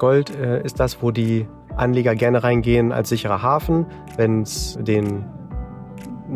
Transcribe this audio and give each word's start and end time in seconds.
Gold 0.00 0.30
äh, 0.30 0.64
ist 0.64 0.80
das, 0.80 1.00
wo 1.02 1.12
die 1.12 1.46
Anleger 1.76 2.16
gerne 2.16 2.42
reingehen 2.42 2.90
als 2.90 3.10
sicherer 3.10 3.42
Hafen, 3.42 3.86
wenn 4.16 4.42
es 4.42 4.76
denen 4.80 5.24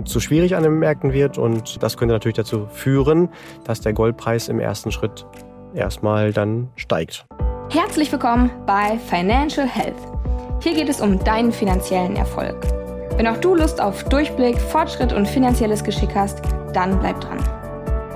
zu 0.05 0.21
schwierig 0.21 0.55
an 0.55 0.63
den 0.63 0.79
Märkten 0.79 1.13
wird. 1.13 1.39
Und 1.39 1.83
das 1.83 1.97
könnte 1.97 2.15
natürlich 2.15 2.37
dazu 2.37 2.67
führen, 2.69 3.29
dass 3.65 3.81
der 3.81 3.93
Goldpreis 3.93 4.49
im 4.49 4.61
ersten 4.61 4.93
Schritt 4.93 5.27
erstmal 5.75 6.33
dann 6.33 6.69
steigt. 6.77 7.27
Herzlich 7.71 8.13
willkommen 8.13 8.51
bei 8.67 8.99
Financial 9.09 9.67
Health. 9.67 9.97
Hier 10.63 10.75
geht 10.75 10.89
es 10.89 11.01
um 11.01 11.19
deinen 11.25 11.51
finanziellen 11.51 12.15
Erfolg. 12.17 12.57
Wenn 13.17 13.27
auch 13.27 13.39
du 13.39 13.55
Lust 13.55 13.81
auf 13.81 14.05
Durchblick, 14.05 14.59
Fortschritt 14.59 15.13
und 15.13 15.27
finanzielles 15.27 15.83
Geschick 15.83 16.15
hast, 16.15 16.43
dann 16.73 16.99
bleib 16.99 17.21
dran. 17.21 17.39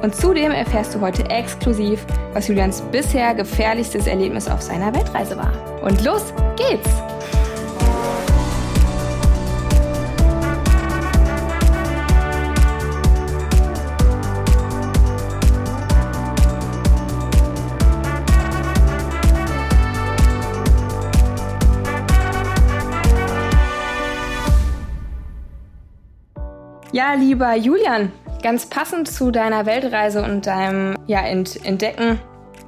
Und 0.03 0.15
zudem 0.15 0.53
erfährst 0.53 0.95
du 0.95 1.01
heute 1.01 1.29
exklusiv, 1.29 2.07
was 2.33 2.47
Julians 2.47 2.83
bisher 2.93 3.35
gefährlichstes 3.35 4.07
Erlebnis 4.07 4.49
auf 4.49 4.63
seiner 4.63 4.95
Weltreise 4.95 5.37
war. 5.37 5.53
Und 5.83 6.05
los 6.05 6.33
geht's! 6.57 6.89
Ja, 26.91 27.15
lieber 27.15 27.55
Julian, 27.55 28.11
ganz 28.43 28.67
passend 28.67 29.09
zu 29.09 29.31
deiner 29.31 29.67
Weltreise 29.67 30.23
und 30.23 30.47
deinem 30.47 30.97
ja, 31.07 31.21
Entdecken 31.21 32.21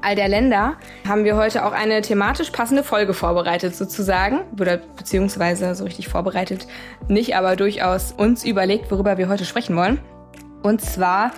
all 0.02 0.14
der 0.14 0.28
Länder 0.28 0.76
haben 1.06 1.24
wir 1.24 1.36
heute 1.36 1.64
auch 1.64 1.72
eine 1.72 2.00
thematisch 2.00 2.50
passende 2.50 2.82
Folge 2.82 3.14
vorbereitet, 3.14 3.74
sozusagen. 3.76 4.40
Oder 4.58 4.78
beziehungsweise 4.78 5.74
so 5.74 5.84
richtig 5.84 6.08
vorbereitet 6.08 6.66
nicht, 7.08 7.36
aber 7.36 7.56
durchaus 7.56 8.12
uns 8.12 8.44
überlegt, 8.44 8.90
worüber 8.90 9.18
wir 9.18 9.28
heute 9.28 9.44
sprechen 9.44 9.76
wollen. 9.76 10.00
Und 10.62 10.80
zwar 10.80 11.32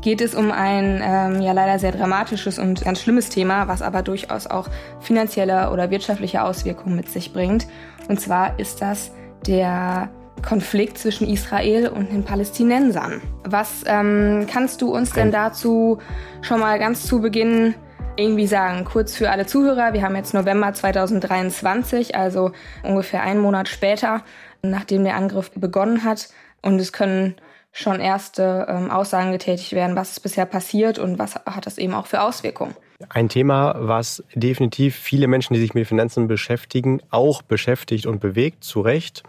geht 0.00 0.20
es 0.20 0.34
um 0.34 0.50
ein 0.50 1.00
ähm, 1.02 1.42
ja 1.42 1.52
leider 1.52 1.78
sehr 1.78 1.92
dramatisches 1.92 2.58
und 2.58 2.84
ganz 2.84 3.00
schlimmes 3.00 3.28
Thema, 3.28 3.68
was 3.68 3.82
aber 3.82 4.02
durchaus 4.02 4.46
auch 4.46 4.68
finanzielle 5.00 5.70
oder 5.70 5.90
wirtschaftliche 5.90 6.42
Auswirkungen 6.42 6.96
mit 6.96 7.08
sich 7.08 7.32
bringt. 7.32 7.66
Und 8.08 8.20
zwar 8.20 8.58
ist 8.58 8.82
das 8.82 9.12
der 9.46 10.10
Konflikt 10.42 10.98
zwischen 10.98 11.28
Israel 11.28 11.88
und 11.88 12.12
den 12.12 12.24
Palästinensern. 12.24 13.22
Was 13.44 13.84
ähm, 13.86 14.46
kannst 14.50 14.82
du 14.82 14.94
uns 14.94 15.12
denn 15.12 15.30
dazu 15.30 15.98
schon 16.42 16.60
mal 16.60 16.78
ganz 16.78 17.06
zu 17.06 17.20
Beginn 17.20 17.74
irgendwie 18.16 18.46
sagen? 18.46 18.84
Kurz 18.84 19.14
für 19.14 19.30
alle 19.30 19.46
Zuhörer, 19.46 19.92
wir 19.92 20.02
haben 20.02 20.16
jetzt 20.16 20.34
November 20.34 20.72
2023, 20.72 22.16
also 22.16 22.52
ungefähr 22.82 23.22
einen 23.22 23.40
Monat 23.40 23.68
später, 23.68 24.22
nachdem 24.62 25.04
der 25.04 25.16
Angriff 25.16 25.50
begonnen 25.52 26.04
hat. 26.04 26.28
Und 26.60 26.80
es 26.80 26.92
können 26.92 27.36
schon 27.72 28.00
erste 28.00 28.66
ähm, 28.68 28.90
Aussagen 28.90 29.32
getätigt 29.32 29.72
werden, 29.72 29.96
was 29.96 30.10
ist 30.12 30.20
bisher 30.20 30.46
passiert 30.46 30.98
und 30.98 31.18
was 31.18 31.36
hat 31.36 31.66
das 31.66 31.78
eben 31.78 31.94
auch 31.94 32.06
für 32.06 32.20
Auswirkungen. 32.20 32.76
Ein 33.08 33.28
Thema, 33.28 33.74
was 33.78 34.22
definitiv 34.34 34.94
viele 34.94 35.26
Menschen, 35.26 35.54
die 35.54 35.60
sich 35.60 35.74
mit 35.74 35.88
Finanzen 35.88 36.28
beschäftigen, 36.28 37.00
auch 37.10 37.42
beschäftigt 37.42 38.06
und 38.06 38.20
bewegt, 38.20 38.62
zu 38.62 38.80
Recht. 38.80 39.22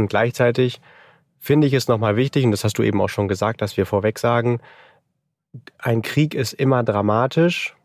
Und 0.00 0.08
gleichzeitig 0.08 0.80
finde 1.38 1.66
ich 1.66 1.72
es 1.74 1.88
nochmal 1.88 2.16
wichtig, 2.16 2.44
und 2.44 2.50
das 2.50 2.64
hast 2.64 2.78
du 2.78 2.82
eben 2.82 3.00
auch 3.00 3.08
schon 3.08 3.28
gesagt, 3.28 3.60
dass 3.62 3.76
wir 3.76 3.86
vorweg 3.86 4.18
sagen, 4.18 4.60
ein 5.78 6.02
Krieg 6.02 6.34
ist 6.34 6.52
immer 6.52 6.82
dramatisch 6.82 7.76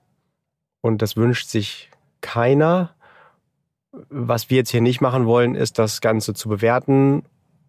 und 0.81 1.01
das 1.01 1.17
wünscht 1.17 1.49
sich 1.49 1.89
keiner. 2.21 2.95
Was 4.09 4.49
wir 4.49 4.57
jetzt 4.57 4.69
hier 4.69 4.81
nicht 4.81 5.01
machen 5.01 5.25
wollen, 5.25 5.55
ist 5.55 5.79
das 5.79 6.01
Ganze 6.01 6.33
zu 6.33 6.49
bewerten. 6.49 7.23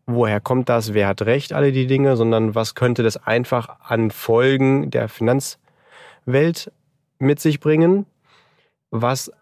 Woher 0.06 0.41
kommt 0.41 0.69
das? 0.69 0.92
Wer 0.94 1.08
hat 1.08 1.22
recht? 1.22 1.52
Alle 1.52 1.72
die 1.72 1.86
Dinge, 1.86 2.17
sondern 2.17 2.55
was 2.55 2.74
könnte 2.74 3.02
das 3.02 3.17
einfach 3.17 3.80
an 3.80 4.11
Folgen 4.11 4.90
der 4.90 5.08
Finanzwelt 5.08 6.70
mit 7.18 7.40
sich 7.40 7.61
bringen? 7.61 8.06
Was, 8.90 9.33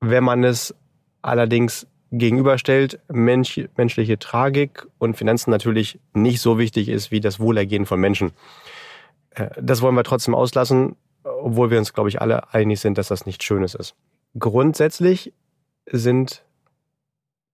wenn 0.00 0.24
man 0.24 0.44
es 0.44 0.74
allerdings 1.22 1.86
gegenüberstellt, 2.18 3.00
Mensch, 3.12 3.60
menschliche 3.76 4.18
Tragik 4.18 4.86
und 4.98 5.16
Finanzen 5.16 5.50
natürlich 5.50 5.98
nicht 6.12 6.40
so 6.40 6.58
wichtig 6.58 6.88
ist 6.88 7.10
wie 7.10 7.20
das 7.20 7.40
Wohlergehen 7.40 7.86
von 7.86 8.00
Menschen. 8.00 8.32
Äh, 9.30 9.50
das 9.60 9.82
wollen 9.82 9.94
wir 9.94 10.04
trotzdem 10.04 10.34
auslassen, 10.34 10.96
obwohl 11.22 11.70
wir 11.70 11.78
uns, 11.78 11.92
glaube 11.92 12.08
ich, 12.08 12.20
alle 12.20 12.52
einig 12.52 12.80
sind, 12.80 12.98
dass 12.98 13.08
das 13.08 13.26
nichts 13.26 13.44
Schönes 13.44 13.74
ist. 13.74 13.94
Grundsätzlich 14.38 15.32
sind 15.90 16.42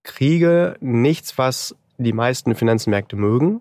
Kriege 0.02 0.76
nichts, 0.80 1.36
was 1.36 1.76
die 1.98 2.12
meisten 2.12 2.54
Finanzmärkte 2.54 3.16
mögen. 3.16 3.60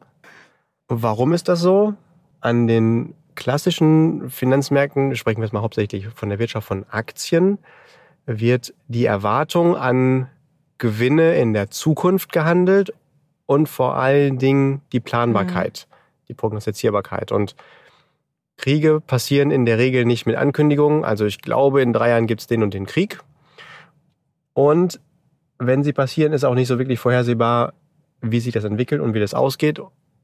Warum 0.88 1.34
ist 1.34 1.50
das 1.50 1.60
so? 1.60 1.94
An 2.40 2.68
den 2.68 3.14
klassischen 3.36 4.30
Finanzmärkten, 4.30 5.16
sprechen 5.16 5.40
wir 5.40 5.46
jetzt 5.46 5.54
mal 5.54 5.62
hauptsächlich 5.62 6.08
von 6.08 6.30
der 6.30 6.40
Wirtschaft 6.40 6.68
von 6.68 6.86
Aktien, 6.90 7.60
wird 8.26 8.74
die 8.88 9.06
Erwartung 9.06 9.76
an 9.76 10.30
Gewinne 10.79 11.38
in 11.38 11.53
der 11.53 11.69
Zukunft 11.69 12.31
gehandelt 12.31 12.94
und 13.45 13.69
vor 13.69 13.95
allen 13.95 14.40
Dingen 14.40 14.81
die 14.91 15.00
Planbarkeit, 15.00 15.88
mhm. 15.88 16.25
die 16.29 16.34
Prognostizierbarkeit. 16.34 17.31
Und 17.31 17.56
Kriege 18.57 19.00
passieren 19.00 19.51
in 19.51 19.66
der 19.66 19.78
Regel 19.78 20.06
nicht 20.06 20.25
mit 20.25 20.35
Ankündigungen. 20.35 21.03
Also 21.03 21.25
ich 21.25 21.41
glaube, 21.41 21.81
in 21.81 21.94
drei 21.94 22.09
Jahren 22.09 22.28
gibt 22.28 22.41
es 22.41 22.47
den 22.47 22.62
und 22.62 22.73
den 22.73 22.85
Krieg. 22.85 23.19
Und 24.53 25.00
wenn 25.57 25.84
sie 25.84 25.94
passieren, 25.94 26.34
ist 26.34 26.44
auch 26.44 26.56
nicht 26.56 26.68
so 26.68 26.78
wirklich 26.78 27.00
vorhersehbar, 27.00 27.73
wie 28.22 28.39
sich 28.39 28.53
das 28.53 28.66
entwickelt 28.66 29.01
und 29.01 29.13
wie 29.13 29.19
das 29.19 29.34
ausgeht. 29.34 29.81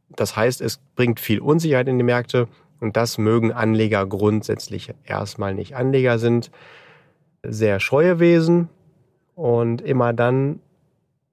Das 0.10 0.36
heißt, 0.36 0.62
es 0.62 0.80
bringt 0.96 1.20
viel 1.20 1.40
Unsicherheit 1.40 1.88
in 1.88 1.98
die 1.98 2.04
Märkte 2.04 2.48
und 2.80 2.98
das 2.98 3.18
mögen 3.18 3.52
Anleger 3.52 4.06
grundsätzlich 4.06 4.94
erstmal 5.06 5.54
nicht. 5.54 5.76
Anleger 5.76 6.20
sind 6.20 6.52
sehr 7.44 7.80
scheue 7.80 8.20
Wesen 8.20 8.70
und 9.36 9.82
immer 9.82 10.14
dann, 10.14 10.60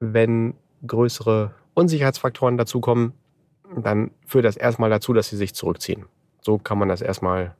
wenn 0.00 0.54
größere 0.86 1.52
Unsicherheitsfaktoren 1.74 2.58
dazukommen, 2.58 3.12
dann 3.76 4.10
führt 4.26 4.44
das 4.44 4.56
erstmal 4.56 4.90
dazu, 4.90 5.12
dass 5.12 5.28
sie 5.28 5.36
sich 5.36 5.54
zurückziehen. 5.54 6.06
So 6.40 6.58
kann 6.58 6.78
man 6.78 6.88
das 6.88 7.00
erstmal 7.00 7.54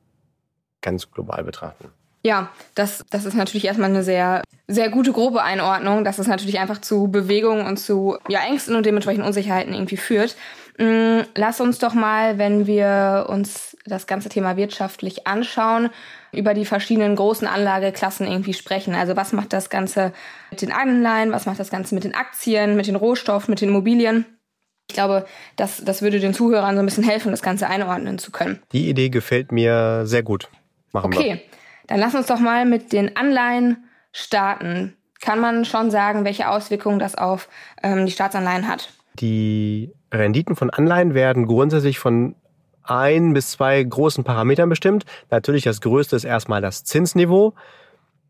ganz 0.81 1.09
global 1.09 1.43
betrachten. 1.43 1.89
Ja, 2.25 2.49
das, 2.75 3.03
das 3.09 3.25
ist 3.25 3.33
natürlich 3.33 3.65
erstmal 3.65 3.89
eine 3.89 4.03
sehr, 4.03 4.43
sehr 4.67 4.89
gute 4.89 5.11
grobe 5.11 5.43
Einordnung, 5.43 6.05
dass 6.05 6.19
es 6.19 6.27
natürlich 6.27 6.59
einfach 6.59 6.79
zu 6.79 7.07
Bewegungen 7.07 7.65
und 7.65 7.77
zu 7.77 8.17
ja, 8.29 8.41
Ängsten 8.41 8.75
und 8.75 8.85
dementsprechend 8.85 9.25
Unsicherheiten 9.25 9.73
irgendwie 9.73 9.97
führt. 9.97 10.37
Mm, 10.77 11.21
lass 11.35 11.59
uns 11.59 11.79
doch 11.79 11.93
mal, 11.93 12.37
wenn 12.37 12.65
wir 12.65 13.25
uns 13.27 13.75
das 13.85 14.07
ganze 14.07 14.29
Thema 14.29 14.55
wirtschaftlich 14.55 15.27
anschauen, 15.27 15.89
über 16.33 16.53
die 16.53 16.65
verschiedenen 16.65 17.15
großen 17.15 17.47
Anlageklassen 17.47 18.27
irgendwie 18.27 18.53
sprechen. 18.53 18.95
Also 18.95 19.15
was 19.15 19.33
macht 19.33 19.53
das 19.53 19.69
Ganze 19.69 20.13
mit 20.51 20.61
den 20.61 20.71
Anleihen, 20.71 21.31
was 21.31 21.45
macht 21.45 21.59
das 21.59 21.69
Ganze 21.69 21.95
mit 21.95 22.03
den 22.03 22.15
Aktien, 22.15 22.75
mit 22.75 22.87
den 22.87 22.95
Rohstoffen, 22.95 23.51
mit 23.51 23.61
den 23.61 23.69
Immobilien? 23.69 24.25
Ich 24.89 24.95
glaube, 24.95 25.25
das, 25.55 25.83
das 25.83 26.01
würde 26.01 26.19
den 26.19 26.33
Zuhörern 26.33 26.75
so 26.75 26.81
ein 26.81 26.85
bisschen 26.85 27.03
helfen, 27.03 27.31
das 27.31 27.41
Ganze 27.41 27.67
einordnen 27.67 28.17
zu 28.17 28.31
können. 28.31 28.61
Die 28.73 28.89
Idee 28.89 29.09
gefällt 29.09 29.51
mir 29.51 30.05
sehr 30.05 30.23
gut. 30.23 30.49
Machen 30.91 31.13
okay, 31.13 31.33
wir. 31.33 31.39
dann 31.87 31.99
lass 31.99 32.15
uns 32.15 32.27
doch 32.27 32.39
mal 32.39 32.65
mit 32.65 32.91
den 32.93 33.15
Anleihen 33.15 33.85
starten. 34.11 34.95
Kann 35.21 35.39
man 35.39 35.65
schon 35.65 35.89
sagen, 35.89 36.25
welche 36.25 36.49
Auswirkungen 36.49 36.99
das 36.99 37.15
auf 37.15 37.47
ähm, 37.81 38.05
die 38.05 38.11
Staatsanleihen 38.11 38.67
hat? 38.67 38.93
Die 39.19 39.91
Renditen 40.11 40.55
von 40.55 40.69
Anleihen 40.69 41.13
werden 41.13 41.47
grundsätzlich 41.47 41.97
von 41.97 42.35
ein 42.83 43.33
bis 43.33 43.51
zwei 43.51 43.81
großen 43.83 44.23
Parametern 44.23 44.69
bestimmt. 44.69 45.05
Natürlich 45.29 45.63
das 45.63 45.81
größte 45.81 46.15
ist 46.15 46.23
erstmal 46.23 46.61
das 46.61 46.83
Zinsniveau. 46.83 47.53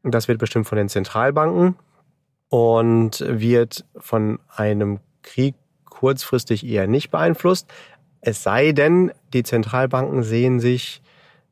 Das 0.04 0.28
wird 0.28 0.40
bestimmt 0.40 0.68
von 0.68 0.78
den 0.78 0.90
Zentralbanken 0.90 1.76
und 2.50 3.24
wird 3.28 3.86
von 3.98 4.40
einem 4.56 5.00
Krieg 5.22 5.56
kurzfristig 5.86 6.66
eher 6.66 6.88
nicht 6.88 7.10
beeinflusst. 7.10 7.72
Es 8.22 8.44
sei 8.44 8.72
denn, 8.72 9.12
die 9.34 9.44
Zentralbanken 9.44 10.24
sehen 10.24 10.60
sich 10.60 11.02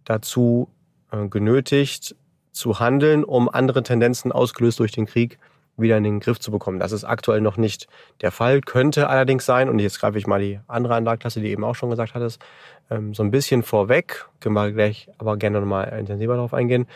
dazu 0.03 0.69
äh, 1.11 1.27
genötigt 1.27 2.15
zu 2.51 2.79
handeln, 2.79 3.23
um 3.23 3.49
andere 3.49 3.83
Tendenzen 3.83 4.31
ausgelöst 4.31 4.79
durch 4.79 4.91
den 4.91 5.05
Krieg 5.05 5.39
wieder 5.81 5.97
in 5.97 6.03
den 6.03 6.19
Griff 6.19 6.39
zu 6.39 6.51
bekommen. 6.51 6.79
Das 6.79 6.91
ist 6.91 7.03
aktuell 7.03 7.41
noch 7.41 7.57
nicht 7.57 7.87
der 8.21 8.31
Fall, 8.31 8.61
könnte 8.61 9.09
allerdings 9.09 9.45
sein, 9.45 9.69
und 9.69 9.79
jetzt 9.79 9.99
greife 9.99 10.17
ich 10.17 10.27
mal 10.27 10.39
die 10.39 10.59
andere 10.67 10.95
Anlageklasse, 10.95 11.41
die 11.41 11.49
eben 11.49 11.63
auch 11.63 11.75
schon 11.75 11.89
gesagt 11.89 12.13
hattest, 12.13 12.41
ähm, 12.89 13.13
so 13.13 13.23
ein 13.23 13.31
bisschen 13.31 13.63
vorweg, 13.63 14.25
können 14.39 14.55
wir 14.55 14.71
gleich 14.71 15.09
aber 15.17 15.37
gerne 15.37 15.59
nochmal 15.59 15.97
intensiver 15.99 16.35
darauf 16.35 16.53
eingehen. 16.53 16.87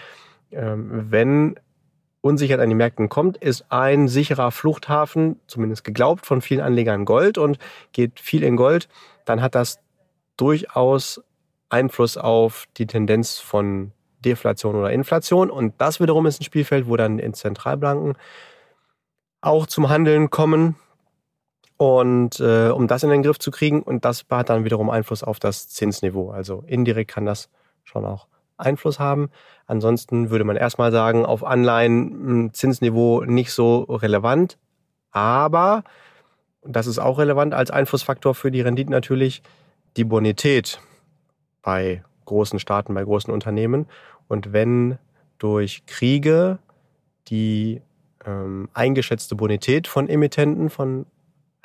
Ähm, 0.51 1.07
wenn 1.09 1.55
Unsicherheit 2.21 2.61
an 2.61 2.69
die 2.69 2.75
Märkten 2.75 3.07
kommt, 3.07 3.37
ist 3.37 3.65
ein 3.69 4.07
sicherer 4.07 4.51
Fluchthafen, 4.51 5.39
zumindest 5.47 5.83
geglaubt 5.83 6.25
von 6.25 6.41
vielen 6.41 6.61
Anlegern, 6.61 7.05
Gold 7.05 7.37
und 7.37 7.59
geht 7.91 8.19
viel 8.19 8.43
in 8.43 8.55
Gold, 8.55 8.87
dann 9.25 9.41
hat 9.41 9.53
das 9.53 9.79
durchaus 10.37 11.21
Einfluss 11.69 12.17
auf 12.17 12.65
die 12.77 12.87
Tendenz 12.87 13.37
von 13.39 13.91
Deflation 14.25 14.75
oder 14.75 14.91
Inflation. 14.91 15.49
Und 15.49 15.75
das 15.77 15.99
wiederum 15.99 16.25
ist 16.25 16.41
ein 16.41 16.43
Spielfeld, 16.43 16.87
wo 16.87 16.97
dann 16.97 17.19
in 17.19 17.33
Zentralbanken 17.33 18.15
auch 19.45 19.67
zum 19.67 19.89
Handeln 19.89 20.29
kommen. 20.29 20.75
Und 21.77 22.39
äh, 22.39 22.69
um 22.69 22.87
das 22.87 23.03
in 23.03 23.09
den 23.09 23.21
Griff 23.21 23.37
zu 23.37 23.51
kriegen, 23.51 23.81
und 23.83 24.05
das 24.05 24.25
hat 24.29 24.49
dann 24.49 24.63
wiederum 24.63 24.89
Einfluss 24.89 25.23
auf 25.23 25.39
das 25.39 25.67
Zinsniveau. 25.67 26.31
Also 26.31 26.63
indirekt 26.67 27.11
kann 27.11 27.25
das 27.25 27.49
schon 27.83 28.05
auch 28.05 28.27
Einfluss 28.57 28.99
haben. 28.99 29.29
Ansonsten 29.67 30.29
würde 30.29 30.45
man 30.45 30.55
erstmal 30.55 30.91
sagen, 30.91 31.25
auf 31.25 31.43
Anleihen 31.43 32.11
hm, 32.11 32.53
Zinsniveau 32.53 33.25
nicht 33.25 33.51
so 33.51 33.83
relevant. 33.83 34.57
Aber, 35.11 35.83
das 36.63 36.87
ist 36.87 36.99
auch 36.99 37.17
relevant 37.17 37.53
als 37.53 37.71
Einflussfaktor 37.71 38.35
für 38.35 38.51
die 38.51 38.61
Renditen 38.61 38.91
natürlich, 38.91 39.43
die 39.97 40.05
Bonität 40.05 40.79
bei 41.61 42.03
großen 42.25 42.59
Staaten, 42.59 42.93
bei 42.93 43.03
großen 43.03 43.33
Unternehmen. 43.33 43.87
Und 44.27 44.53
wenn 44.53 44.97
durch 45.37 45.85
Kriege 45.85 46.59
die 47.27 47.81
ähm, 48.25 48.69
eingeschätzte 48.73 49.35
Bonität 49.35 49.87
von 49.87 50.09
Emittenten, 50.09 50.69
von 50.69 51.05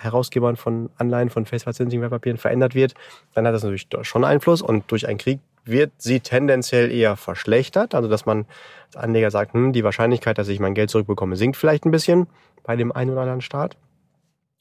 Herausgebern 0.00 0.56
von 0.56 0.90
Anleihen, 0.96 1.30
von 1.30 1.46
festverzinsigen 1.46 2.00
Wertpapieren 2.00 2.38
verändert 2.38 2.74
wird, 2.74 2.94
dann 3.34 3.46
hat 3.46 3.54
das 3.54 3.62
natürlich 3.62 3.86
schon 4.02 4.24
Einfluss. 4.24 4.62
Und 4.62 4.90
durch 4.90 5.06
einen 5.06 5.18
Krieg 5.18 5.40
wird 5.64 5.92
sie 5.98 6.20
tendenziell 6.20 6.90
eher 6.90 7.16
verschlechtert. 7.16 7.94
Also 7.94 8.08
dass 8.08 8.26
man 8.26 8.46
als 8.86 8.96
Anleger 8.96 9.30
sagt, 9.30 9.52
hm, 9.52 9.72
die 9.72 9.84
Wahrscheinlichkeit, 9.84 10.38
dass 10.38 10.48
ich 10.48 10.60
mein 10.60 10.74
Geld 10.74 10.90
zurückbekomme, 10.90 11.36
sinkt 11.36 11.56
vielleicht 11.56 11.84
ein 11.84 11.90
bisschen 11.90 12.26
bei 12.62 12.76
dem 12.76 12.92
einen 12.92 13.10
oder 13.10 13.22
anderen 13.22 13.42
Staat. 13.42 13.76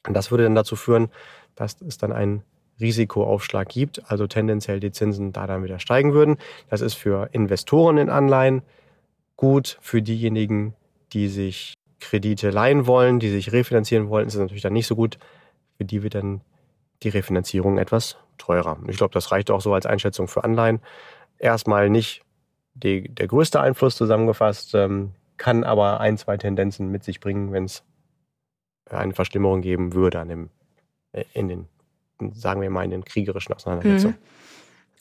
Und 0.06 0.14
das 0.14 0.30
würde 0.30 0.44
dann 0.44 0.54
dazu 0.54 0.76
führen, 0.76 1.08
dass 1.54 1.80
es 1.80 1.98
dann 1.98 2.12
einen 2.12 2.42
Risikoaufschlag 2.80 3.68
gibt, 3.68 4.10
also 4.10 4.26
tendenziell 4.26 4.80
die 4.80 4.92
Zinsen 4.92 5.32
da 5.32 5.46
dann 5.46 5.62
wieder 5.62 5.78
steigen 5.78 6.14
würden. 6.14 6.38
Das 6.70 6.80
ist 6.80 6.94
für 6.94 7.28
Investoren 7.32 7.98
in 7.98 8.08
Anleihen 8.08 8.62
gut, 9.36 9.78
für 9.82 10.00
diejenigen, 10.00 10.74
die 11.12 11.28
sich 11.28 11.74
Kredite 12.00 12.50
leihen 12.50 12.86
wollen, 12.86 13.20
die 13.20 13.30
sich 13.30 13.52
refinanzieren 13.52 14.08
wollen, 14.08 14.26
ist 14.26 14.34
es 14.34 14.40
natürlich 14.40 14.62
dann 14.62 14.72
nicht 14.72 14.86
so 14.86 14.96
gut. 14.96 15.18
Für 15.76 15.84
die 15.84 16.02
wird 16.02 16.14
dann 16.14 16.40
die 17.02 17.08
Refinanzierung 17.08 17.78
etwas 17.78 18.16
teurer. 18.38 18.78
Ich 18.88 18.96
glaube, 18.96 19.14
das 19.14 19.30
reicht 19.30 19.50
auch 19.50 19.60
so 19.60 19.72
als 19.72 19.86
Einschätzung 19.86 20.28
für 20.28 20.44
Anleihen. 20.44 20.80
Erstmal 21.38 21.88
nicht 21.90 22.22
die, 22.74 23.08
der 23.08 23.26
größte 23.26 23.60
Einfluss 23.60 23.96
zusammengefasst, 23.96 24.74
ähm, 24.74 25.12
kann 25.36 25.64
aber 25.64 26.00
ein, 26.00 26.18
zwei 26.18 26.36
Tendenzen 26.36 26.90
mit 26.90 27.04
sich 27.04 27.20
bringen, 27.20 27.52
wenn 27.52 27.64
es 27.64 27.82
eine 28.90 29.14
Verschlimmerung 29.14 29.62
geben 29.62 29.94
würde 29.94 30.20
an 30.20 30.28
dem, 30.28 30.50
äh, 31.12 31.24
in 31.32 31.48
den, 31.48 31.68
sagen 32.34 32.60
wir 32.60 32.70
mal, 32.70 32.84
in 32.84 32.90
den 32.90 33.04
kriegerischen 33.04 33.54
Auseinandersetzungen. 33.54 34.16
Mhm. 34.16 34.40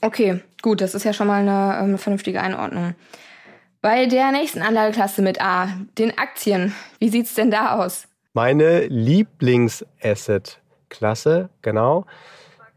Okay, 0.02 0.40
gut, 0.62 0.80
das 0.80 0.96
ist 0.96 1.04
ja 1.04 1.12
schon 1.12 1.28
mal 1.28 1.42
eine, 1.42 1.78
eine 1.78 1.98
vernünftige 1.98 2.42
Einordnung. 2.42 2.96
Bei 3.82 4.08
der 4.08 4.34
nächsten 4.34 4.62
Anlageklasse 4.62 5.22
mit 5.22 5.40
A, 5.40 5.70
den 5.98 6.18
Aktien, 6.18 6.76
wie 7.00 7.08
sieht 7.08 7.28
es 7.28 7.36
denn 7.36 7.50
da 7.50 7.80
aus? 7.80 8.10
Meine 8.34 8.88
Lieblingsasset-Klasse, 8.88 11.48
genau. 11.62 12.06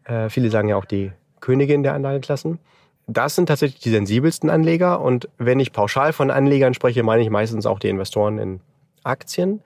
Äh, 0.05 0.29
viele 0.29 0.49
sagen 0.49 0.69
ja 0.69 0.77
auch 0.77 0.85
die 0.85 1.11
Königin 1.41 1.83
der 1.83 1.95
Anlageklassen. 1.95 2.61
Das 3.09 3.35
sind 3.35 3.47
tatsächlich 3.47 3.81
die 3.81 3.91
sensibelsten 3.91 4.49
Anleger. 4.49 5.01
Und 5.01 5.29
wenn 5.39 5.59
ich 5.59 5.73
pauschal 5.73 6.13
von 6.13 6.31
Anlegern 6.31 6.73
spreche, 6.73 7.03
meine 7.03 7.23
ich 7.23 7.31
meistens 7.31 7.67
auch 7.67 7.81
die 7.81 7.89
Investoren 7.89 8.39
in 8.39 8.61
Aktien. 9.03 9.61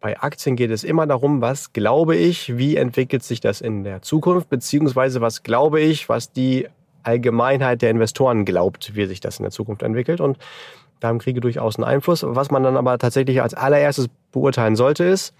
Bei 0.00 0.18
Aktien 0.18 0.56
geht 0.56 0.72
es 0.72 0.82
immer 0.82 1.06
darum, 1.06 1.40
was 1.40 1.72
glaube 1.72 2.16
ich, 2.16 2.58
wie 2.58 2.74
entwickelt 2.74 3.22
sich 3.22 3.38
das 3.38 3.60
in 3.60 3.84
der 3.84 4.02
Zukunft, 4.02 4.48
beziehungsweise 4.48 5.20
was 5.20 5.44
glaube 5.44 5.80
ich, 5.80 6.08
was 6.08 6.32
die 6.32 6.66
Allgemeinheit 7.02 7.82
der 7.82 7.90
Investoren 7.90 8.44
glaubt, 8.44 8.94
wie 8.94 9.06
sich 9.06 9.20
das 9.20 9.38
in 9.38 9.44
der 9.44 9.52
Zukunft 9.52 9.82
entwickelt. 9.82 10.20
Und 10.20 10.38
da 11.00 11.08
haben 11.08 11.18
Kriege 11.18 11.40
durchaus 11.40 11.76
einen 11.76 11.84
Einfluss. 11.84 12.24
Was 12.26 12.50
man 12.50 12.62
dann 12.62 12.76
aber 12.76 12.98
tatsächlich 12.98 13.42
als 13.42 13.54
allererstes 13.54 14.08
beurteilen 14.32 14.76
sollte, 14.76 15.04
ist, 15.04 15.34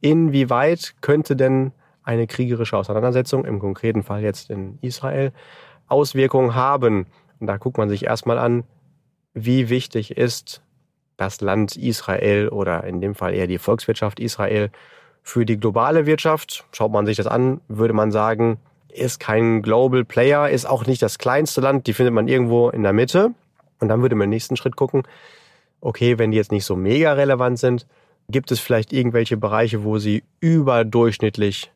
inwieweit 0.00 0.94
könnte 1.00 1.36
denn 1.36 1.72
eine 2.02 2.26
kriegerische 2.26 2.76
Auseinandersetzung, 2.76 3.44
im 3.44 3.58
konkreten 3.58 4.02
Fall 4.02 4.22
jetzt 4.22 4.50
in 4.50 4.78
Israel, 4.80 5.32
Auswirkungen 5.88 6.54
haben. 6.54 7.06
Und 7.40 7.46
da 7.46 7.56
guckt 7.56 7.78
man 7.78 7.88
sich 7.88 8.04
erstmal 8.04 8.38
an, 8.38 8.64
wie 9.34 9.68
wichtig 9.68 10.16
ist 10.16 10.62
das 11.16 11.40
Land 11.40 11.76
Israel 11.76 12.48
oder 12.48 12.84
in 12.84 13.00
dem 13.00 13.14
Fall 13.14 13.34
eher 13.34 13.46
die 13.46 13.58
Volkswirtschaft 13.58 14.20
Israel 14.20 14.70
für 15.22 15.44
die 15.44 15.58
globale 15.58 16.06
Wirtschaft. 16.06 16.64
Schaut 16.72 16.92
man 16.92 17.06
sich 17.06 17.16
das 17.16 17.26
an, 17.26 17.60
würde 17.68 17.94
man 17.94 18.12
sagen, 18.12 18.58
ist 18.96 19.20
kein 19.20 19.62
Global 19.62 20.04
Player, 20.04 20.48
ist 20.48 20.66
auch 20.66 20.86
nicht 20.86 21.02
das 21.02 21.18
kleinste 21.18 21.60
Land, 21.60 21.86
die 21.86 21.92
findet 21.92 22.14
man 22.14 22.28
irgendwo 22.28 22.70
in 22.70 22.82
der 22.82 22.92
Mitte. 22.92 23.32
Und 23.80 23.88
dann 23.88 24.02
würde 24.02 24.14
man 24.14 24.24
im 24.24 24.30
nächsten 24.30 24.56
Schritt 24.56 24.76
gucken, 24.76 25.02
okay, 25.80 26.18
wenn 26.18 26.30
die 26.30 26.36
jetzt 26.36 26.52
nicht 26.52 26.64
so 26.64 26.76
mega 26.76 27.12
relevant 27.12 27.58
sind, 27.58 27.86
gibt 28.28 28.50
es 28.50 28.58
vielleicht 28.58 28.92
irgendwelche 28.92 29.36
Bereiche, 29.36 29.84
wo 29.84 29.98
sie 29.98 30.24
überdurchschnittlich 30.40 31.70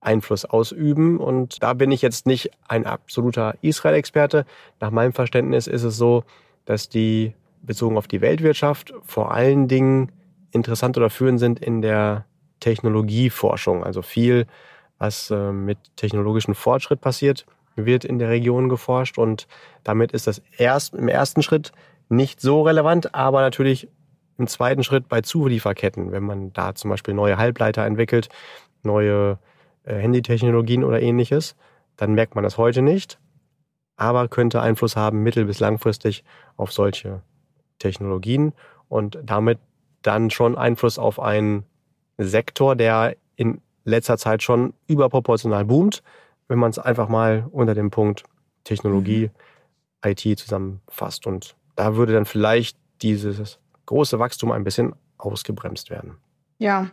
Einfluss 0.00 0.44
ausüben. 0.44 1.18
Und 1.18 1.62
da 1.62 1.74
bin 1.74 1.90
ich 1.90 2.02
jetzt 2.02 2.26
nicht 2.26 2.50
ein 2.66 2.86
absoluter 2.86 3.56
Israel-Experte. 3.62 4.46
Nach 4.80 4.90
meinem 4.90 5.12
Verständnis 5.12 5.66
ist 5.66 5.82
es 5.82 5.96
so, 5.96 6.24
dass 6.64 6.88
die 6.88 7.34
bezogen 7.62 7.96
auf 7.96 8.08
die 8.08 8.20
Weltwirtschaft 8.20 8.92
vor 9.04 9.32
allen 9.32 9.68
Dingen 9.68 10.10
interessant 10.50 10.96
oder 10.96 11.10
führend 11.10 11.38
sind 11.38 11.60
in 11.60 11.82
der 11.82 12.24
Technologieforschung. 12.60 13.84
Also 13.84 14.02
viel, 14.02 14.46
was 15.02 15.32
äh, 15.32 15.52
mit 15.52 15.78
technologischem 15.96 16.54
Fortschritt 16.54 17.00
passiert, 17.00 17.44
wird 17.74 18.04
in 18.04 18.20
der 18.20 18.28
Region 18.28 18.68
geforscht 18.68 19.18
und 19.18 19.48
damit 19.82 20.12
ist 20.12 20.28
das 20.28 20.40
erst 20.56 20.94
im 20.94 21.08
ersten 21.08 21.42
Schritt 21.42 21.72
nicht 22.08 22.40
so 22.40 22.62
relevant, 22.62 23.12
aber 23.12 23.40
natürlich 23.40 23.88
im 24.38 24.46
zweiten 24.46 24.84
Schritt 24.84 25.08
bei 25.08 25.20
Zulieferketten, 25.20 26.12
wenn 26.12 26.22
man 26.22 26.52
da 26.52 26.76
zum 26.76 26.88
Beispiel 26.88 27.14
neue 27.14 27.36
Halbleiter 27.36 27.84
entwickelt, 27.84 28.28
neue 28.84 29.40
äh, 29.82 29.96
Handytechnologien 29.96 30.84
oder 30.84 31.02
ähnliches, 31.02 31.56
dann 31.96 32.12
merkt 32.14 32.36
man 32.36 32.44
das 32.44 32.56
heute 32.56 32.80
nicht, 32.80 33.18
aber 33.96 34.28
könnte 34.28 34.60
Einfluss 34.62 34.94
haben 34.94 35.24
mittel- 35.24 35.46
bis 35.46 35.58
langfristig 35.58 36.22
auf 36.56 36.72
solche 36.72 37.22
Technologien 37.80 38.52
und 38.88 39.18
damit 39.24 39.58
dann 40.02 40.30
schon 40.30 40.56
Einfluss 40.56 40.96
auf 40.96 41.18
einen 41.18 41.64
Sektor, 42.18 42.76
der 42.76 43.16
in 43.34 43.60
letzter 43.84 44.18
Zeit 44.18 44.42
schon 44.42 44.74
überproportional 44.86 45.64
boomt, 45.64 46.02
wenn 46.48 46.58
man 46.58 46.70
es 46.70 46.78
einfach 46.78 47.08
mal 47.08 47.46
unter 47.50 47.74
dem 47.74 47.90
Punkt 47.90 48.24
Technologie, 48.64 49.30
mhm. 50.04 50.10
IT 50.10 50.38
zusammenfasst. 50.38 51.26
Und 51.26 51.56
da 51.76 51.96
würde 51.96 52.12
dann 52.12 52.26
vielleicht 52.26 52.76
dieses 53.02 53.58
große 53.86 54.18
Wachstum 54.18 54.52
ein 54.52 54.64
bisschen 54.64 54.94
ausgebremst 55.18 55.90
werden. 55.90 56.16
Ja, 56.58 56.90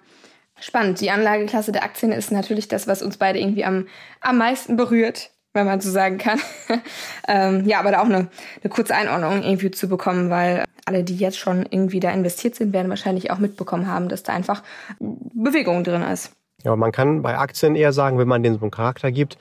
spannend. 0.59 1.01
Die 1.01 1.12
Anlageklasse 1.12 1.72
der 1.72 1.84
Aktien 1.84 2.12
ist 2.12 2.31
natürlich 2.31 2.67
das, 2.67 2.88
was 2.88 3.01
uns 3.01 3.17
beide 3.17 3.39
irgendwie 3.39 3.65
am, 3.65 3.88
am 4.22 4.38
meisten 4.38 4.75
berührt, 4.77 5.31
wenn 5.53 5.65
man 5.65 5.81
so 5.81 5.91
sagen 5.91 6.17
kann. 6.17 6.39
ähm, 7.27 7.65
ja, 7.67 7.79
aber 7.79 7.91
da 7.91 8.01
auch 8.01 8.05
eine, 8.05 8.29
eine 8.62 8.69
kurze 8.69 8.96
Einordnung 8.96 9.43
irgendwie 9.43 9.72
zu 9.72 9.88
bekommen, 9.88 10.29
weil 10.29 10.65
alle, 10.86 11.03
die 11.03 11.15
jetzt 11.15 11.38
schon 11.38 11.65
irgendwie 11.69 12.00
da 12.00 12.12
investiert 12.12 12.55
sind, 12.55 12.74
werden 12.74 12.89
wahrscheinlich 12.89 13.29
auch 13.29 13.38
mitbekommen 13.38 13.88
haben, 13.88 14.10
dass 14.10 14.24
da 14.24 14.34
einfach 14.34 14.63
Bewegung 15.00 15.84
drin 15.84 16.01
ist. 16.01 16.31
Ja, 16.63 16.75
man 16.75 16.92
kann 16.92 17.22
bei 17.22 17.38
Aktien 17.38 17.75
eher 17.75 17.94
sagen, 17.94 18.18
wenn 18.18 18.28
man 18.28 18.44
denen 18.44 18.56
so 18.56 18.62
einen 18.62 18.72
Charakter 18.72 19.12
gibt, 19.12 19.38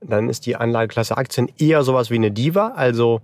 dann 0.00 0.28
ist 0.28 0.46
die 0.46 0.56
Anlageklasse 0.56 1.16
Aktien 1.16 1.50
eher 1.58 1.82
sowas 1.82 2.10
wie 2.10 2.16
eine 2.16 2.30
Diva. 2.30 2.72
Also 2.76 3.20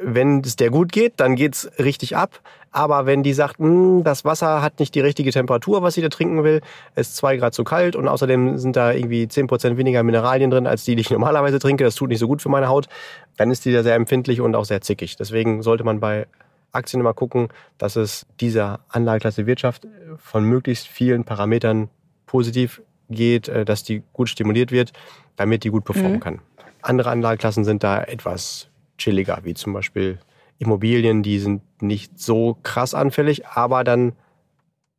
wenn 0.00 0.40
es 0.40 0.56
der 0.56 0.70
gut 0.70 0.92
geht, 0.92 1.14
dann 1.16 1.36
geht's 1.36 1.70
richtig 1.78 2.16
ab. 2.16 2.40
Aber 2.70 3.06
wenn 3.06 3.22
die 3.22 3.32
sagt, 3.32 3.58
hm, 3.58 4.04
das 4.04 4.24
Wasser 4.24 4.60
hat 4.62 4.78
nicht 4.78 4.94
die 4.94 5.00
richtige 5.00 5.30
Temperatur, 5.30 5.82
was 5.82 5.94
sie 5.94 6.02
da 6.02 6.08
trinken 6.08 6.44
will, 6.44 6.60
ist 6.96 7.16
zwei 7.16 7.36
Grad 7.36 7.54
zu 7.54 7.64
kalt 7.64 7.96
und 7.96 8.08
außerdem 8.08 8.58
sind 8.58 8.76
da 8.76 8.92
irgendwie 8.92 9.26
zehn 9.26 9.46
Prozent 9.46 9.78
weniger 9.78 10.02
Mineralien 10.02 10.50
drin, 10.50 10.66
als 10.66 10.84
die, 10.84 10.94
die 10.94 11.00
ich 11.00 11.10
normalerweise 11.10 11.58
trinke, 11.58 11.84
das 11.84 11.94
tut 11.94 12.10
nicht 12.10 12.18
so 12.18 12.28
gut 12.28 12.42
für 12.42 12.50
meine 12.50 12.68
Haut, 12.68 12.88
dann 13.36 13.50
ist 13.50 13.64
die 13.64 13.72
da 13.72 13.82
sehr 13.82 13.94
empfindlich 13.94 14.40
und 14.40 14.54
auch 14.54 14.66
sehr 14.66 14.82
zickig. 14.82 15.16
Deswegen 15.16 15.62
sollte 15.62 15.84
man 15.84 16.00
bei 16.00 16.26
Aktien 16.72 17.00
immer 17.00 17.14
gucken, 17.14 17.48
dass 17.78 17.96
es 17.96 18.26
dieser 18.40 18.80
Anlageklasse 18.90 19.46
Wirtschaft 19.46 19.86
von 20.18 20.44
möglichst 20.44 20.86
vielen 20.88 21.24
Parametern 21.24 21.88
positiv 22.28 22.80
geht, 23.10 23.48
äh, 23.48 23.64
dass 23.64 23.82
die 23.82 24.04
gut 24.12 24.28
stimuliert 24.28 24.70
wird, 24.70 24.92
damit 25.36 25.64
die 25.64 25.70
gut 25.70 25.84
performen 25.84 26.14
mhm. 26.14 26.20
kann. 26.20 26.38
Andere 26.82 27.10
Anlageklassen 27.10 27.64
sind 27.64 27.82
da 27.82 28.02
etwas 28.04 28.68
chilliger, 28.98 29.40
wie 29.42 29.54
zum 29.54 29.72
Beispiel 29.72 30.18
Immobilien, 30.58 31.22
die 31.22 31.38
sind 31.38 31.62
nicht 31.82 32.18
so 32.18 32.56
krass 32.62 32.94
anfällig, 32.94 33.46
aber 33.46 33.84
dann 33.84 34.12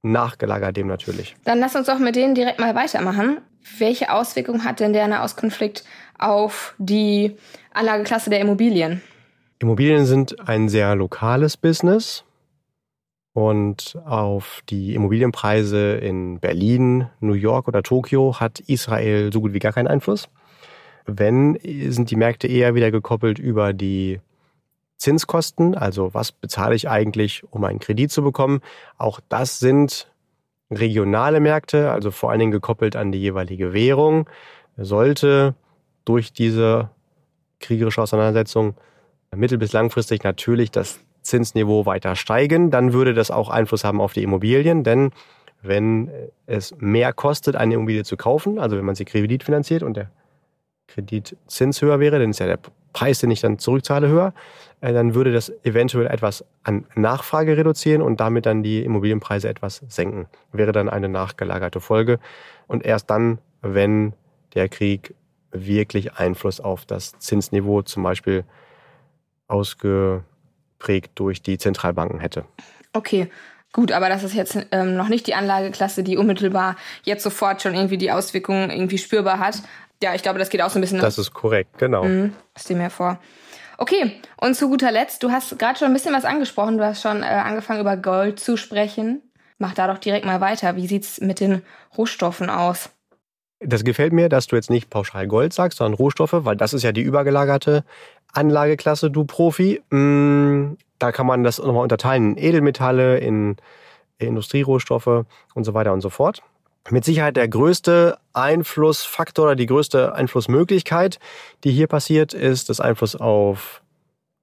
nachgelagert 0.02 0.78
dem 0.78 0.88
natürlich. 0.88 1.36
Dann 1.44 1.60
lass 1.60 1.76
uns 1.76 1.88
doch 1.88 2.00
mit 2.00 2.16
denen 2.16 2.36
direkt 2.36 2.60
mal 2.60 2.76
weitermachen. 2.76 3.40
Welche 3.78 4.12
Auswirkungen 4.14 4.64
hat 4.64 4.80
denn 4.80 4.94
der 4.94 5.08
Nahostkonflikt 5.08 5.84
auf 6.18 6.74
die 6.78 7.36
Anlageklasse 7.74 8.30
der 8.30 8.40
Immobilien? 8.40 9.02
Immobilien 9.60 10.06
sind 10.06 10.48
ein 10.48 10.70
sehr 10.70 10.96
lokales 10.96 11.58
Business. 11.58 12.24
Und 13.34 13.98
auf 14.06 14.62
die 14.70 14.96
Immobilienpreise 14.96 15.96
in 15.96 16.40
Berlin, 16.40 17.10
New 17.20 17.34
York 17.34 17.68
oder 17.68 17.84
Tokio 17.84 18.40
hat 18.40 18.60
Israel 18.62 19.32
so 19.32 19.42
gut 19.42 19.54
wie 19.54 19.60
gar 19.60 19.72
keinen 19.72 19.88
Einfluss. 19.88 20.30
Wenn, 21.06 21.58
sind 21.90 22.12
die 22.12 22.16
Märkte 22.16 22.48
eher 22.48 22.76
wieder 22.76 22.92
gekoppelt 22.92 23.40
über 23.40 23.74
die 23.74 24.20
Zinskosten, 24.98 25.76
also 25.76 26.14
was 26.14 26.32
bezahle 26.32 26.76
ich 26.76 26.90
eigentlich, 26.90 27.44
um 27.52 27.64
einen 27.64 27.80
Kredit 27.80 28.12
zu 28.12 28.22
bekommen. 28.22 28.60
Auch 28.98 29.22
das 29.30 29.60
sind 29.60 30.12
regionale 30.70 31.40
Märkte, 31.40 31.92
also 31.92 32.12
vor 32.12 32.32
allen 32.32 32.40
Dingen 32.40 32.52
gekoppelt 32.52 32.96
an 32.96 33.12
die 33.12 33.20
jeweilige 33.20 33.74
Währung. 33.74 34.30
Sollte 34.76 35.56
durch 36.04 36.34
diese 36.34 36.90
kriegerische 37.60 38.02
Auseinandersetzung 38.02 38.76
mittel- 39.36 39.58
bis 39.58 39.74
langfristig 39.74 40.24
natürlich 40.24 40.72
das 40.72 41.00
Zinsniveau 41.22 41.86
weiter 41.86 42.16
steigen, 42.16 42.72
dann 42.72 42.94
würde 42.94 43.14
das 43.14 43.32
auch 43.32 43.50
Einfluss 43.50 43.84
haben 43.84 44.02
auf 44.02 44.14
die 44.14 44.24
Immobilien, 44.24 44.84
denn 44.84 45.12
wenn 45.62 46.10
es 46.46 46.74
mehr 46.80 47.14
kostet, 47.14 47.56
eine 47.56 47.74
Immobilie 47.76 48.04
zu 48.04 48.16
kaufen, 48.18 48.60
also 48.60 48.78
wenn 48.78 48.86
man 48.86 48.96
sie 48.96 49.06
kreditfinanziert 49.06 49.84
und 49.84 49.98
der 49.98 50.10
Kreditzins 50.88 51.82
höher 51.82 52.00
wäre, 52.00 52.20
dann 52.20 52.32
ist 52.32 52.40
ja 52.40 52.48
der 52.48 52.60
Preis, 52.94 53.20
den 53.20 53.32
ich 53.32 53.42
dann 53.42 53.60
zurückzahle, 53.60 54.08
höher, 54.08 54.34
äh, 54.82 54.94
dann 54.94 55.14
würde 55.14 55.32
das 55.32 55.52
eventuell 55.64 56.08
etwas 56.08 56.44
an 56.64 56.86
Nachfrage 56.96 57.56
reduzieren 57.56 58.02
und 58.02 58.20
damit 58.20 58.46
dann 58.46 58.64
die 58.64 58.84
Immobilienpreise 58.84 59.48
etwas 59.48 59.84
senken. 59.88 60.28
Wäre 60.52 60.72
dann 60.72 60.90
eine 60.90 61.10
nachgelagerte 61.10 61.80
Folge. 61.80 62.20
Und 62.68 62.84
erst 62.86 63.10
dann, 63.10 63.40
wenn 63.62 64.14
der 64.56 64.70
Krieg 64.70 65.14
wirklich 65.52 66.14
Einfluss 66.14 66.60
auf 66.60 66.86
das 66.86 67.18
Zinsniveau 67.20 67.82
zum 67.84 68.04
Beispiel 68.04 68.44
ausgeprägt 70.80 71.12
durch 71.16 71.42
die 71.42 71.58
Zentralbanken 71.58 72.20
hätte. 72.20 72.46
Okay. 72.94 73.30
Gut, 73.72 73.92
aber 73.92 74.10
das 74.10 74.24
ist 74.24 74.34
jetzt 74.34 74.58
ähm, 74.72 74.96
noch 74.96 75.10
nicht 75.10 75.28
die 75.28 75.36
Anlageklasse, 75.36 76.02
die 76.02 76.18
unmittelbar 76.18 76.76
jetzt 77.04 77.22
sofort 77.22 77.62
schon 77.62 77.76
irgendwie 77.76 78.00
die 78.00 78.12
Auswirkungen 78.12 78.72
irgendwie 78.72 78.98
spürbar 78.98 79.38
hat. 79.38 79.62
Ja, 80.02 80.16
ich 80.16 80.24
glaube, 80.24 80.40
das 80.40 80.50
geht 80.50 80.64
auch 80.64 80.72
so 80.72 80.80
ein 80.80 80.82
bisschen. 80.82 81.00
Das 81.00 81.20
ist 81.20 81.34
korrekt, 81.34 81.78
genau. 81.78 82.04
Mhm, 82.04 82.34
steh 82.58 82.74
mir 82.74 82.90
vor. 82.90 83.20
Okay, 83.78 84.20
und 84.42 84.56
zu 84.56 84.70
guter 84.70 84.92
Letzt, 84.92 85.22
du 85.22 85.30
hast 85.30 85.60
gerade 85.60 85.78
schon 85.78 85.88
ein 85.88 85.94
bisschen 85.94 86.16
was 86.16 86.26
angesprochen. 86.26 86.80
Du 86.80 86.84
hast 86.84 87.04
schon 87.04 87.22
äh, 87.22 87.28
angefangen, 87.28 87.80
über 87.80 87.96
Gold 87.96 88.40
zu 88.40 88.58
sprechen. 88.58 89.22
Mach 89.60 89.76
da 89.76 89.86
doch 89.86 90.00
direkt 90.00 90.26
mal 90.26 90.42
weiter. 90.42 90.76
Wie 90.76 90.88
sieht's 90.88 91.22
mit 91.22 91.40
den 91.40 91.62
Rohstoffen 91.96 92.50
aus? 92.50 92.90
Das 93.60 93.84
gefällt 93.84 94.14
mir, 94.14 94.30
dass 94.30 94.48
du 94.48 94.56
jetzt 94.56 94.70
nicht 94.70 94.90
pauschal 94.90 95.28
Gold 95.28 95.54
sagst, 95.54 95.78
sondern 95.78 95.96
Rohstoffe, 95.96 96.34
weil 96.34 96.56
das 96.56 96.74
ist 96.74 96.84
ja 96.84 96.94
die 96.94 97.02
übergelagerte 97.02 97.84
Anlageklasse, 98.34 99.12
du 99.12 99.26
Profi. 99.26 99.82
Mm, 99.90 100.78
da 101.00 101.12
kann 101.12 101.26
man 101.26 101.44
das 101.44 101.60
nochmal 101.60 101.84
unterteilen 101.84 102.36
in 102.36 102.44
Edelmetalle, 102.44 103.18
in 103.20 103.58
Industrierohstoffe 104.18 105.26
und 105.54 105.64
so 105.64 105.74
weiter 105.74 105.94
und 105.94 106.02
so 106.02 106.10
fort 106.10 106.44
mit 106.92 107.06
Sicherheit 107.06 107.38
der 107.38 107.48
größte 107.48 108.18
Einflussfaktor 108.34 109.46
oder 109.46 109.56
die 109.56 109.66
größte 109.66 110.16
Einflussmöglichkeit, 110.16 111.20
die 111.64 111.72
hier 111.72 111.88
passiert, 111.88 112.34
ist 112.34 112.70
das 112.70 112.80
Einfluss 112.80 113.16
auf 113.16 113.82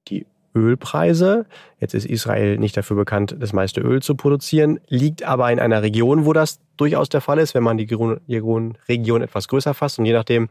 die 0.08 0.26
Ölpreise. 0.54 1.46
Jetzt 1.80 1.94
ist 1.94 2.06
Israel 2.06 2.58
nicht 2.58 2.76
dafür 2.76 2.96
bekannt, 2.96 3.36
das 3.38 3.52
meiste 3.52 3.80
Öl 3.80 4.00
zu 4.02 4.14
produzieren, 4.14 4.80
liegt 4.88 5.22
aber 5.24 5.50
in 5.50 5.58
einer 5.58 5.82
Region, 5.82 6.24
wo 6.24 6.32
das 6.32 6.60
durchaus 6.76 7.08
der 7.08 7.20
Fall 7.20 7.38
ist, 7.38 7.54
wenn 7.54 7.62
man 7.62 7.78
die 7.78 7.92
Region 7.92 9.22
etwas 9.22 9.48
größer 9.48 9.74
fasst 9.74 9.98
und 9.98 10.06
je 10.06 10.12
nachdem, 10.12 10.48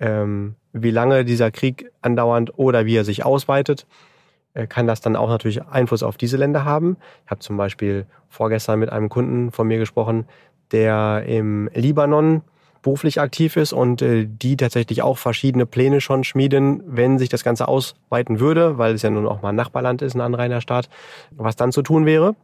ähm, 0.00 0.56
wie 0.74 0.90
lange 0.90 1.24
dieser 1.24 1.50
Krieg 1.50 1.90
andauernd 2.02 2.58
oder 2.58 2.84
wie 2.84 2.96
er 2.96 3.04
sich 3.04 3.24
ausweitet, 3.24 3.86
äh, 4.52 4.66
kann 4.66 4.86
das 4.86 5.00
dann 5.00 5.16
auch 5.16 5.28
natürlich 5.28 5.64
Einfluss 5.64 6.02
auf 6.02 6.16
diese 6.16 6.36
Länder 6.36 6.64
haben. 6.64 6.96
Ich 7.24 7.30
habe 7.30 7.40
zum 7.40 7.56
Beispiel 7.56 8.06
vorgestern 8.28 8.80
mit 8.80 8.90
einem 8.90 9.08
Kunden 9.08 9.52
von 9.52 9.66
mir 9.66 9.78
gesprochen, 9.78 10.26
der 10.72 11.24
im 11.26 11.70
Libanon 11.72 12.42
beruflich 12.82 13.20
aktiv 13.20 13.56
ist 13.56 13.72
und 13.72 14.02
äh, 14.02 14.26
die 14.28 14.56
tatsächlich 14.56 15.02
auch 15.02 15.16
verschiedene 15.16 15.64
Pläne 15.64 16.00
schon 16.00 16.24
schmieden, 16.24 16.82
wenn 16.86 17.18
sich 17.18 17.28
das 17.28 17.44
Ganze 17.44 17.68
ausweiten 17.68 18.40
würde, 18.40 18.76
weil 18.76 18.94
es 18.94 19.02
ja 19.02 19.10
nun 19.10 19.26
auch 19.26 19.42
mal 19.42 19.50
ein 19.50 19.56
Nachbarland 19.56 20.02
ist, 20.02 20.14
ein 20.14 20.20
Anrainerstaat, 20.20 20.90
was 21.30 21.56
dann 21.56 21.72
zu 21.72 21.82
tun 21.82 22.04
wäre. 22.04 22.34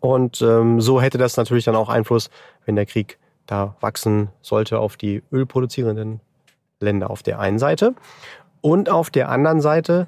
Und 0.00 0.40
ähm, 0.42 0.80
so 0.80 1.00
hätte 1.00 1.18
das 1.18 1.36
natürlich 1.36 1.64
dann 1.64 1.76
auch 1.76 1.88
Einfluss, 1.88 2.30
wenn 2.64 2.76
der 2.76 2.86
Krieg 2.86 3.18
da 3.46 3.76
wachsen 3.80 4.28
sollte 4.40 4.78
auf 4.78 4.96
die 4.96 5.22
ölproduzierenden 5.32 6.20
Länder 6.82 7.10
auf 7.10 7.22
der 7.22 7.40
einen 7.40 7.58
Seite. 7.58 7.94
Und 8.60 8.90
auf 8.90 9.10
der 9.10 9.28
anderen 9.28 9.60
Seite 9.60 10.06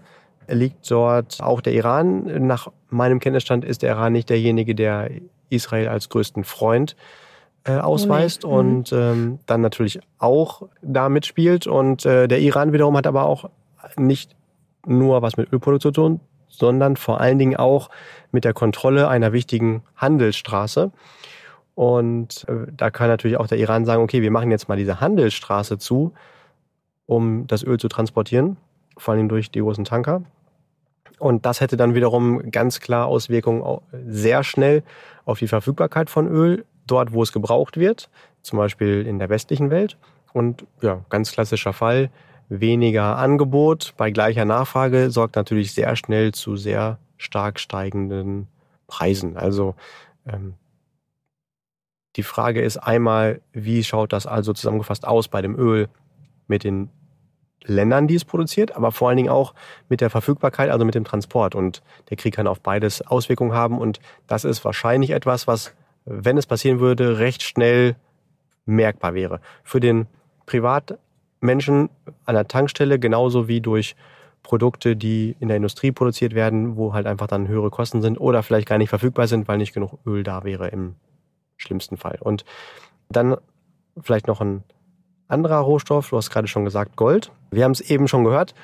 liegt 0.48 0.90
dort 0.90 1.42
auch 1.42 1.60
der 1.60 1.72
Iran. 1.72 2.46
Nach 2.46 2.70
meinem 2.90 3.18
Kenntnisstand 3.18 3.64
ist 3.64 3.82
der 3.82 3.90
Iran 3.90 4.12
nicht 4.12 4.28
derjenige, 4.28 4.74
der 4.74 5.10
Israel 5.48 5.88
als 5.88 6.08
größten 6.08 6.44
Freund 6.44 6.96
äh, 7.64 7.78
ausweist 7.78 8.44
nee. 8.44 8.50
und 8.50 8.92
ähm, 8.92 9.38
dann 9.46 9.60
natürlich 9.60 10.00
auch 10.18 10.62
da 10.82 11.08
mitspielt. 11.08 11.66
Und 11.66 12.04
äh, 12.04 12.28
der 12.28 12.40
Iran 12.40 12.72
wiederum 12.72 12.96
hat 12.96 13.06
aber 13.06 13.24
auch 13.24 13.48
nicht 13.96 14.36
nur 14.86 15.22
was 15.22 15.36
mit 15.36 15.52
Ölproduktion 15.52 15.92
zu 15.94 16.00
tun, 16.00 16.20
sondern 16.48 16.96
vor 16.96 17.20
allen 17.20 17.38
Dingen 17.38 17.56
auch 17.56 17.90
mit 18.32 18.44
der 18.44 18.52
Kontrolle 18.52 19.08
einer 19.08 19.32
wichtigen 19.32 19.82
Handelsstraße. 19.96 20.92
Und 21.74 22.46
äh, 22.48 22.70
da 22.76 22.90
kann 22.90 23.08
natürlich 23.08 23.38
auch 23.38 23.46
der 23.46 23.58
Iran 23.58 23.84
sagen, 23.84 24.02
okay, 24.02 24.22
wir 24.22 24.30
machen 24.30 24.50
jetzt 24.50 24.68
mal 24.68 24.76
diese 24.76 25.00
Handelsstraße 25.00 25.78
zu, 25.78 26.12
um 27.06 27.46
das 27.46 27.62
Öl 27.62 27.78
zu 27.78 27.88
transportieren, 27.88 28.56
vor 28.96 29.14
allem 29.14 29.28
durch 29.28 29.50
die 29.50 29.60
großen 29.60 29.84
Tanker. 29.84 30.22
Und 31.18 31.46
das 31.46 31.60
hätte 31.60 31.76
dann 31.76 31.94
wiederum 31.94 32.50
ganz 32.50 32.80
klar 32.80 33.06
Auswirkungen 33.06 33.80
sehr 34.06 34.42
schnell 34.42 34.82
auf 35.24 35.38
die 35.38 35.48
Verfügbarkeit 35.48 36.10
von 36.10 36.26
Öl, 36.26 36.64
dort 36.86 37.12
wo 37.12 37.22
es 37.22 37.32
gebraucht 37.32 37.76
wird, 37.76 38.10
zum 38.42 38.58
Beispiel 38.58 39.06
in 39.06 39.18
der 39.18 39.28
westlichen 39.28 39.70
Welt. 39.70 39.96
Und 40.32 40.66
ja, 40.82 41.04
ganz 41.10 41.32
klassischer 41.32 41.72
Fall, 41.72 42.10
weniger 42.48 43.16
Angebot 43.16 43.94
bei 43.96 44.10
gleicher 44.10 44.44
Nachfrage 44.44 45.10
sorgt 45.10 45.36
natürlich 45.36 45.72
sehr 45.72 45.96
schnell 45.96 46.32
zu 46.32 46.56
sehr 46.56 46.98
stark 47.16 47.58
steigenden 47.58 48.48
Preisen. 48.86 49.36
Also 49.36 49.74
ähm, 50.26 50.54
die 52.16 52.22
Frage 52.22 52.60
ist 52.60 52.76
einmal, 52.76 53.40
wie 53.52 53.82
schaut 53.82 54.12
das 54.12 54.26
also 54.26 54.52
zusammengefasst 54.52 55.06
aus 55.06 55.28
bei 55.28 55.42
dem 55.42 55.58
Öl 55.58 55.88
mit 56.46 56.64
den 56.64 56.90
Ländern, 57.66 58.06
die 58.06 58.14
es 58.14 58.24
produziert, 58.24 58.76
aber 58.76 58.92
vor 58.92 59.08
allen 59.08 59.16
Dingen 59.16 59.30
auch 59.30 59.54
mit 59.88 60.00
der 60.00 60.10
Verfügbarkeit, 60.10 60.70
also 60.70 60.84
mit 60.84 60.94
dem 60.94 61.04
Transport. 61.04 61.54
Und 61.54 61.82
der 62.10 62.16
Krieg 62.16 62.34
kann 62.34 62.46
auf 62.46 62.60
beides 62.60 63.02
Auswirkungen 63.02 63.52
haben. 63.52 63.78
Und 63.78 64.00
das 64.26 64.44
ist 64.44 64.64
wahrscheinlich 64.64 65.10
etwas, 65.10 65.46
was, 65.46 65.74
wenn 66.04 66.36
es 66.36 66.46
passieren 66.46 66.80
würde, 66.80 67.18
recht 67.18 67.42
schnell 67.42 67.96
merkbar 68.66 69.14
wäre. 69.14 69.40
Für 69.62 69.80
den 69.80 70.06
Privatmenschen 70.46 71.88
an 72.26 72.34
der 72.34 72.48
Tankstelle 72.48 72.98
genauso 72.98 73.48
wie 73.48 73.60
durch 73.60 73.96
Produkte, 74.42 74.94
die 74.94 75.36
in 75.40 75.48
der 75.48 75.56
Industrie 75.56 75.90
produziert 75.90 76.34
werden, 76.34 76.76
wo 76.76 76.92
halt 76.92 77.06
einfach 77.06 77.26
dann 77.26 77.48
höhere 77.48 77.70
Kosten 77.70 78.02
sind 78.02 78.18
oder 78.18 78.42
vielleicht 78.42 78.68
gar 78.68 78.76
nicht 78.78 78.90
verfügbar 78.90 79.26
sind, 79.26 79.48
weil 79.48 79.56
nicht 79.56 79.72
genug 79.72 79.98
Öl 80.06 80.22
da 80.22 80.44
wäre 80.44 80.68
im 80.68 80.96
schlimmsten 81.56 81.96
Fall. 81.96 82.18
Und 82.20 82.44
dann 83.08 83.36
vielleicht 84.02 84.26
noch 84.26 84.42
ein 84.42 84.62
anderer 85.28 85.58
Rohstoff, 85.58 86.10
du 86.10 86.16
hast 86.16 86.30
gerade 86.30 86.48
schon 86.48 86.64
gesagt 86.64 86.96
Gold. 86.96 87.32
Wir 87.50 87.64
haben 87.64 87.72
es 87.72 87.80
eben 87.80 88.08
schon 88.08 88.24
gehört. 88.24 88.54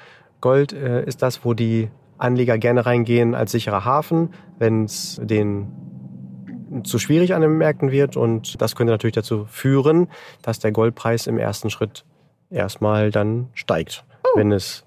Gold 0.40 0.72
äh, 0.72 1.04
ist 1.04 1.22
das, 1.22 1.44
wo 1.44 1.54
die 1.54 1.90
Anleger 2.18 2.58
gerne 2.58 2.84
reingehen 2.86 3.34
als 3.34 3.52
sicherer 3.52 3.84
Hafen, 3.84 4.34
wenn 4.58 4.84
es 4.84 5.20
denen 5.22 6.84
zu 6.84 6.98
schwierig 6.98 7.34
an 7.34 7.42
den 7.42 7.58
Märkten 7.58 7.90
wird. 7.90 8.16
Und 8.16 8.60
das 8.60 8.76
könnte 8.76 8.92
natürlich 8.92 9.14
dazu 9.14 9.46
führen, 9.46 10.08
dass 10.42 10.58
der 10.58 10.72
Goldpreis 10.72 11.26
im 11.26 11.38
ersten 11.38 11.70
Schritt 11.70 12.04
erstmal 12.50 13.10
dann 13.10 13.48
steigt, 13.54 14.04
oh. 14.24 14.38
wenn 14.38 14.52
es 14.52 14.84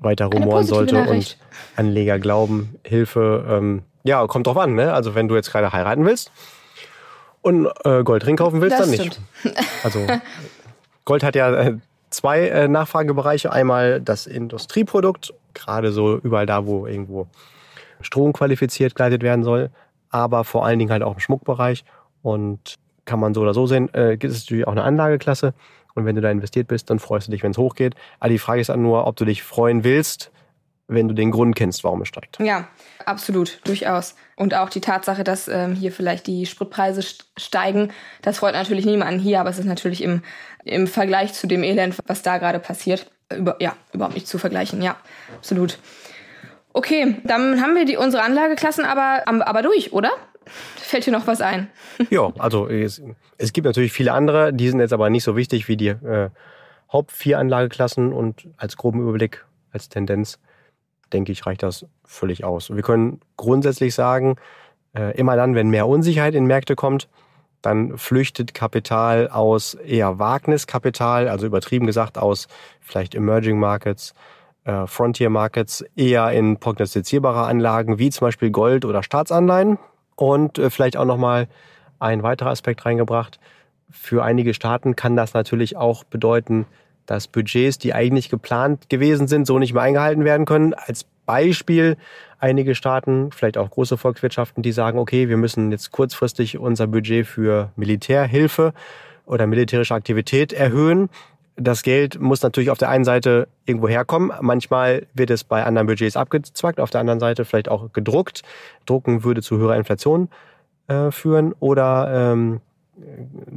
weiter 0.00 0.26
rumoren 0.26 0.64
sollte 0.64 1.08
und 1.08 1.38
Anleger 1.74 2.18
glauben, 2.18 2.76
Hilfe, 2.84 3.44
ähm, 3.48 3.82
ja, 4.04 4.26
kommt 4.26 4.46
drauf 4.46 4.58
an. 4.58 4.74
Ne? 4.74 4.92
Also 4.92 5.14
wenn 5.14 5.28
du 5.28 5.34
jetzt 5.34 5.50
gerade 5.50 5.72
heiraten 5.72 6.04
willst 6.04 6.30
und 7.42 7.68
äh, 7.84 8.04
Goldring 8.04 8.36
kaufen 8.36 8.60
willst, 8.60 8.78
das 8.78 8.90
dann 8.90 8.94
stimmt. 8.94 9.20
nicht. 9.44 9.56
Also 9.82 10.06
Gold 11.06 11.22
hat 11.22 11.36
ja 11.36 11.54
äh, 11.54 11.78
zwei 12.10 12.48
äh, 12.48 12.68
Nachfragebereiche. 12.68 13.50
Einmal 13.50 14.02
das 14.02 14.26
Industrieprodukt, 14.26 15.32
gerade 15.54 15.92
so 15.92 16.18
überall 16.18 16.46
da, 16.46 16.66
wo 16.66 16.86
irgendwo 16.86 17.28
Strom 18.02 18.34
qualifiziert 18.34 18.94
geleitet 18.94 19.22
werden 19.22 19.42
soll, 19.42 19.70
aber 20.10 20.44
vor 20.44 20.66
allen 20.66 20.78
Dingen 20.78 20.90
halt 20.90 21.02
auch 21.02 21.14
im 21.14 21.20
Schmuckbereich. 21.20 21.84
Und 22.22 22.74
kann 23.04 23.20
man 23.20 23.34
so 23.34 23.42
oder 23.42 23.54
so 23.54 23.66
sehen, 23.66 23.88
äh, 23.94 24.16
gibt 24.16 24.34
es 24.34 24.44
natürlich 24.44 24.66
auch 24.66 24.72
eine 24.72 24.82
Anlageklasse. 24.82 25.54
Und 25.94 26.04
wenn 26.04 26.16
du 26.16 26.20
da 26.20 26.30
investiert 26.30 26.66
bist, 26.66 26.90
dann 26.90 26.98
freust 26.98 27.28
du 27.28 27.30
dich, 27.30 27.42
wenn 27.42 27.52
es 27.52 27.58
hochgeht. 27.58 27.94
Aber 28.18 28.28
die 28.28 28.38
Frage 28.38 28.60
ist 28.60 28.68
dann 28.68 28.82
nur, 28.82 29.06
ob 29.06 29.16
du 29.16 29.24
dich 29.24 29.42
freuen 29.42 29.84
willst, 29.84 30.32
wenn 30.88 31.08
du 31.08 31.14
den 31.14 31.30
Grund 31.30 31.56
kennst, 31.56 31.82
warum 31.84 32.02
es 32.02 32.08
steigt. 32.08 32.38
Ja, 32.40 32.68
absolut, 33.04 33.60
durchaus. 33.64 34.14
Und 34.36 34.54
auch 34.54 34.68
die 34.68 34.80
Tatsache, 34.80 35.24
dass 35.24 35.48
ähm, 35.48 35.74
hier 35.74 35.90
vielleicht 35.90 36.26
die 36.26 36.46
Spritpreise 36.46 37.02
steigen, 37.36 37.90
das 38.22 38.38
freut 38.38 38.54
natürlich 38.54 38.86
niemanden 38.86 39.20
hier, 39.20 39.40
aber 39.40 39.50
es 39.50 39.58
ist 39.58 39.64
natürlich 39.64 40.02
im, 40.02 40.22
im 40.64 40.86
Vergleich 40.86 41.32
zu 41.32 41.46
dem 41.46 41.62
Elend, 41.62 41.96
was 42.06 42.22
da 42.22 42.38
gerade 42.38 42.60
passiert, 42.60 43.10
über, 43.34 43.56
ja, 43.60 43.74
überhaupt 43.92 44.14
nicht 44.14 44.28
zu 44.28 44.38
vergleichen. 44.38 44.80
Ja, 44.82 44.96
absolut. 45.36 45.78
Okay, 46.72 47.16
dann 47.24 47.62
haben 47.62 47.74
wir 47.74 47.84
die, 47.84 47.96
unsere 47.96 48.22
Anlageklassen 48.22 48.84
aber, 48.84 49.22
aber 49.26 49.62
durch, 49.62 49.92
oder? 49.92 50.10
Fällt 50.76 51.06
dir 51.06 51.10
noch 51.10 51.26
was 51.26 51.40
ein? 51.40 51.68
ja, 52.10 52.32
also 52.38 52.68
es, 52.68 53.02
es, 53.38 53.52
gibt 53.52 53.64
natürlich 53.64 53.92
viele 53.92 54.12
andere, 54.12 54.52
die 54.52 54.68
sind 54.68 54.78
jetzt 54.78 54.92
aber 54.92 55.10
nicht 55.10 55.24
so 55.24 55.36
wichtig 55.36 55.66
wie 55.66 55.76
die 55.76 55.88
äh, 55.88 56.30
Haupt 56.92 57.10
vier 57.10 57.40
Anlageklassen 57.40 58.12
und 58.12 58.46
als 58.56 58.76
groben 58.76 59.00
Überblick, 59.00 59.44
als 59.72 59.88
Tendenz 59.88 60.38
denke 61.12 61.32
ich, 61.32 61.46
reicht 61.46 61.62
das 61.62 61.86
völlig 62.04 62.44
aus. 62.44 62.74
Wir 62.74 62.82
können 62.82 63.20
grundsätzlich 63.36 63.94
sagen, 63.94 64.36
äh, 64.94 65.16
immer 65.16 65.36
dann, 65.36 65.54
wenn 65.54 65.68
mehr 65.68 65.86
Unsicherheit 65.86 66.34
in 66.34 66.46
Märkte 66.46 66.74
kommt, 66.74 67.08
dann 67.62 67.98
flüchtet 67.98 68.54
Kapital 68.54 69.28
aus 69.28 69.74
eher 69.74 70.18
Wagniskapital, 70.18 71.28
also 71.28 71.46
übertrieben 71.46 71.86
gesagt 71.86 72.18
aus 72.18 72.48
vielleicht 72.80 73.14
Emerging 73.14 73.58
Markets, 73.58 74.14
äh, 74.64 74.86
Frontier 74.86 75.30
Markets, 75.30 75.84
eher 75.96 76.30
in 76.32 76.58
prognostizierbare 76.58 77.46
Anlagen 77.46 77.98
wie 77.98 78.10
zum 78.10 78.26
Beispiel 78.26 78.50
Gold 78.50 78.84
oder 78.84 79.02
Staatsanleihen. 79.02 79.78
Und 80.16 80.58
äh, 80.58 80.70
vielleicht 80.70 80.96
auch 80.96 81.04
nochmal 81.04 81.48
ein 81.98 82.22
weiterer 82.22 82.50
Aspekt 82.50 82.84
reingebracht. 82.86 83.38
Für 83.90 84.24
einige 84.24 84.54
Staaten 84.54 84.96
kann 84.96 85.16
das 85.16 85.34
natürlich 85.34 85.76
auch 85.76 86.04
bedeuten, 86.04 86.66
dass 87.06 87.28
Budgets, 87.28 87.78
die 87.78 87.94
eigentlich 87.94 88.28
geplant 88.28 88.88
gewesen 88.88 89.28
sind, 89.28 89.46
so 89.46 89.58
nicht 89.58 89.72
mehr 89.72 89.82
eingehalten 89.82 90.24
werden 90.24 90.46
können. 90.46 90.74
Als 90.74 91.04
Beispiel 91.24 91.96
einige 92.38 92.74
Staaten, 92.74 93.30
vielleicht 93.32 93.58
auch 93.58 93.70
große 93.70 93.96
Volkswirtschaften, 93.96 94.62
die 94.62 94.72
sagen, 94.72 94.98
okay, 94.98 95.28
wir 95.28 95.36
müssen 95.36 95.70
jetzt 95.70 95.90
kurzfristig 95.90 96.58
unser 96.58 96.86
Budget 96.86 97.26
für 97.26 97.70
Militärhilfe 97.76 98.72
oder 99.24 99.46
militärische 99.46 99.94
Aktivität 99.94 100.52
erhöhen. 100.52 101.08
Das 101.56 101.82
Geld 101.82 102.20
muss 102.20 102.42
natürlich 102.42 102.70
auf 102.70 102.78
der 102.78 102.90
einen 102.90 103.04
Seite 103.04 103.48
irgendwo 103.64 103.88
herkommen. 103.88 104.30
Manchmal 104.42 105.06
wird 105.14 105.30
es 105.30 105.42
bei 105.42 105.64
anderen 105.64 105.86
Budgets 105.86 106.16
abgezwackt, 106.16 106.78
auf 106.80 106.90
der 106.90 107.00
anderen 107.00 107.20
Seite 107.20 107.44
vielleicht 107.44 107.70
auch 107.70 107.92
gedruckt. 107.92 108.42
Drucken 108.84 109.24
würde 109.24 109.42
zu 109.42 109.56
höherer 109.56 109.76
Inflation 109.76 110.28
äh, 110.88 111.10
führen 111.10 111.54
oder 111.58 112.32
ähm, 112.32 112.60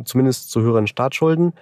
zumindest 0.05 0.49
zu 0.49 0.61
höheren 0.61 0.87
Staatsschulden 0.87 1.53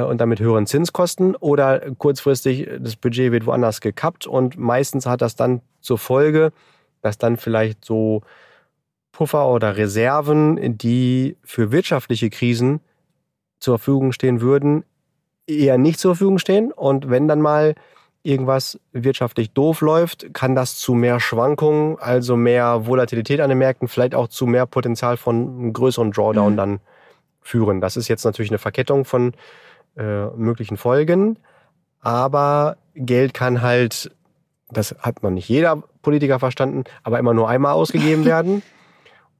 und 0.00 0.20
damit 0.20 0.40
höheren 0.40 0.66
Zinskosten 0.66 1.36
oder 1.36 1.80
kurzfristig 1.98 2.68
das 2.80 2.96
Budget 2.96 3.30
wird 3.30 3.46
woanders 3.46 3.80
gekappt 3.80 4.26
und 4.26 4.58
meistens 4.58 5.06
hat 5.06 5.20
das 5.20 5.36
dann 5.36 5.60
zur 5.80 5.98
Folge, 5.98 6.52
dass 7.02 7.18
dann 7.18 7.36
vielleicht 7.36 7.84
so 7.84 8.22
Puffer 9.12 9.48
oder 9.48 9.76
Reserven, 9.76 10.78
die 10.78 11.36
für 11.44 11.72
wirtschaftliche 11.72 12.30
Krisen 12.30 12.80
zur 13.60 13.78
Verfügung 13.78 14.12
stehen 14.12 14.40
würden, 14.40 14.84
eher 15.46 15.76
nicht 15.76 16.00
zur 16.00 16.14
Verfügung 16.14 16.38
stehen 16.38 16.72
und 16.72 17.10
wenn 17.10 17.28
dann 17.28 17.42
mal 17.42 17.74
irgendwas 18.22 18.80
wirtschaftlich 18.92 19.50
doof 19.50 19.80
läuft, 19.80 20.32
kann 20.32 20.54
das 20.54 20.78
zu 20.78 20.94
mehr 20.94 21.20
Schwankungen, 21.20 21.98
also 21.98 22.36
mehr 22.36 22.86
Volatilität 22.86 23.40
an 23.40 23.48
den 23.48 23.58
Märkten, 23.58 23.88
vielleicht 23.88 24.14
auch 24.14 24.28
zu 24.28 24.46
mehr 24.46 24.64
Potenzial 24.66 25.16
von 25.16 25.36
einem 25.36 25.72
größeren 25.72 26.12
Drawdown 26.12 26.52
mhm. 26.52 26.56
dann 26.56 26.80
führen. 27.40 27.80
Das 27.80 27.96
ist 27.96 28.08
jetzt 28.08 28.24
natürlich 28.24 28.50
eine 28.50 28.58
Verkettung 28.58 29.04
von 29.04 29.32
äh, 29.96 30.26
möglichen 30.28 30.76
Folgen. 30.76 31.38
Aber 32.00 32.76
Geld 32.94 33.34
kann 33.34 33.62
halt, 33.62 34.10
das 34.70 34.94
hat 34.98 35.22
noch 35.22 35.30
nicht 35.30 35.48
jeder 35.48 35.82
Politiker 36.02 36.38
verstanden, 36.38 36.84
aber 37.02 37.18
immer 37.18 37.34
nur 37.34 37.48
einmal 37.48 37.72
ausgegeben 37.72 38.24
werden. 38.26 38.62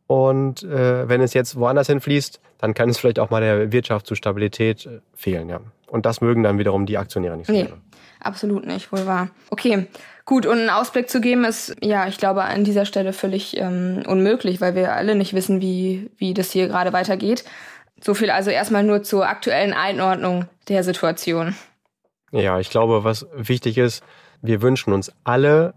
Und 0.06 0.62
äh, 0.62 1.08
wenn 1.08 1.20
es 1.20 1.32
jetzt 1.32 1.56
woanders 1.56 1.86
hinfließt, 1.86 2.40
dann 2.58 2.74
kann 2.74 2.88
es 2.88 2.98
vielleicht 2.98 3.18
auch 3.18 3.30
mal 3.30 3.40
der 3.40 3.72
Wirtschaft 3.72 4.06
zu 4.06 4.14
Stabilität 4.14 4.86
äh, 4.86 5.00
fehlen, 5.14 5.48
ja. 5.48 5.60
Und 5.88 6.06
das 6.06 6.20
mögen 6.20 6.42
dann 6.42 6.58
wiederum 6.58 6.86
die 6.86 6.96
Aktionäre 6.96 7.36
nicht 7.36 7.46
so 7.46 7.52
nee, 7.52 7.64
gerne. 7.64 7.80
Absolut 8.20 8.66
nicht, 8.66 8.92
wohl 8.92 9.04
wahr. 9.06 9.28
Okay, 9.50 9.86
gut. 10.24 10.46
Und 10.46 10.58
einen 10.58 10.70
Ausblick 10.70 11.10
zu 11.10 11.20
geben 11.20 11.44
ist, 11.44 11.76
ja, 11.82 12.06
ich 12.06 12.18
glaube, 12.18 12.44
an 12.44 12.64
dieser 12.64 12.86
Stelle 12.86 13.12
völlig 13.12 13.56
ähm, 13.58 14.02
unmöglich, 14.06 14.60
weil 14.60 14.74
wir 14.74 14.94
alle 14.94 15.14
nicht 15.14 15.34
wissen, 15.34 15.60
wie, 15.60 16.10
wie 16.16 16.32
das 16.32 16.50
hier 16.50 16.68
gerade 16.68 16.92
weitergeht. 16.92 17.44
So 18.02 18.14
viel 18.14 18.30
also 18.30 18.50
erstmal 18.50 18.82
nur 18.82 19.02
zur 19.02 19.28
aktuellen 19.28 19.72
Einordnung 19.72 20.46
der 20.68 20.82
Situation. 20.82 21.54
Ja, 22.32 22.58
ich 22.58 22.70
glaube, 22.70 23.04
was 23.04 23.26
wichtig 23.34 23.78
ist, 23.78 24.02
wir 24.40 24.60
wünschen 24.60 24.92
uns 24.92 25.12
alle, 25.22 25.74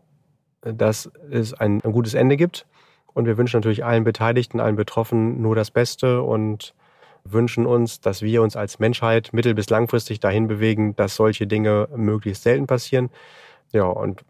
dass 0.61 1.11
es 1.29 1.53
ein, 1.53 1.81
ein 1.83 1.91
gutes 1.91 2.15
Ende 2.15 2.35
gibt. 2.35 2.65
Und 3.13 3.27
wir 3.27 3.37
wünschen 3.37 3.57
natürlich 3.57 3.85
allen 3.85 4.03
Beteiligten, 4.03 4.59
allen 4.59 4.75
Betroffenen 4.75 5.41
nur 5.41 5.55
das 5.55 5.71
Beste 5.71 6.21
und 6.21 6.73
wünschen 7.23 7.65
uns, 7.65 8.01
dass 8.01 8.21
wir 8.21 8.41
uns 8.41 8.55
als 8.55 8.79
Menschheit 8.79 9.31
mittel- 9.31 9.53
bis 9.53 9.69
langfristig 9.69 10.19
dahin 10.19 10.47
bewegen, 10.47 10.95
dass 10.95 11.15
solche 11.15 11.47
Dinge 11.47 11.87
möglichst 11.95 12.43
selten 12.43 12.67
passieren. 12.67 13.09
Ja, 13.71 13.85
und 13.85 14.23